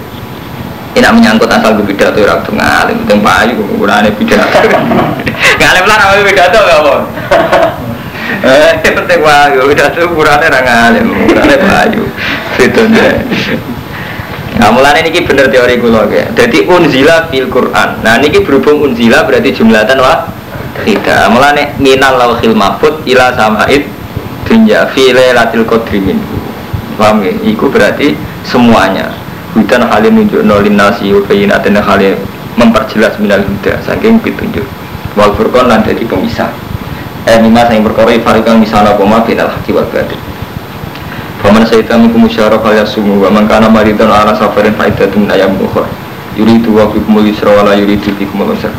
[0.98, 4.58] tidak menyangkut asal pidato ora kudu ngalim teng payu ukurane pidato
[5.62, 6.96] ngalim lah apa pidato gak apa
[8.82, 12.04] eh penting wae pidato ukurane ra ngalim ukurane payu
[12.58, 12.82] itu
[14.58, 16.26] Nah mulanya ini bener teori kula ya.
[16.34, 18.02] Jadi unzila fil Quran.
[18.02, 20.26] Nah ini berhubung unzila berarti jumlatan wah
[20.82, 21.30] tidak.
[21.30, 23.86] Mulanya minal lauhil mahfud ila samaid
[24.50, 26.18] dunya fi lailatul qadri min.
[26.98, 27.38] Paham ya?
[27.46, 28.18] Iku berarti
[28.50, 29.27] semuanya.
[29.56, 32.20] Hudan halim nunjuk nolin nasi bayinatin halim
[32.58, 34.66] memperjelas minal huda saking petunjuk.
[35.16, 36.52] Wal furqan lan jadi pemisah.
[37.28, 40.20] Eh lima yang berkoro ifarikan misalnya koma binal haki wal batin.
[41.44, 45.54] Faman sayyidam ikum musyaraf al yasumu wa man kana maridan ala safarin faidatun min ayam
[45.62, 45.86] ukhra
[46.34, 48.74] yuridu wa bikumul yusra wa la yuridu bikumul usra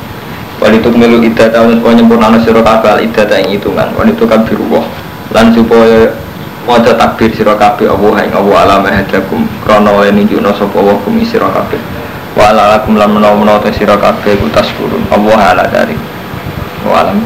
[0.58, 4.82] Walituk milu iddat tahun supaya nyempurna sira kabeh al iddat ing hitungan walituk kabirullah
[5.30, 6.10] lan supaya
[6.68, 11.16] maca takbir sira kabeh Allah ing Allah alam hadakum krana oleh nunjukna sapa wa kum
[11.24, 11.80] sira kabeh.
[12.36, 15.96] Wa ala lakum lan menawa-menawa sira kabeh ku taskurun Allah ala dari.
[16.84, 17.18] Wa alam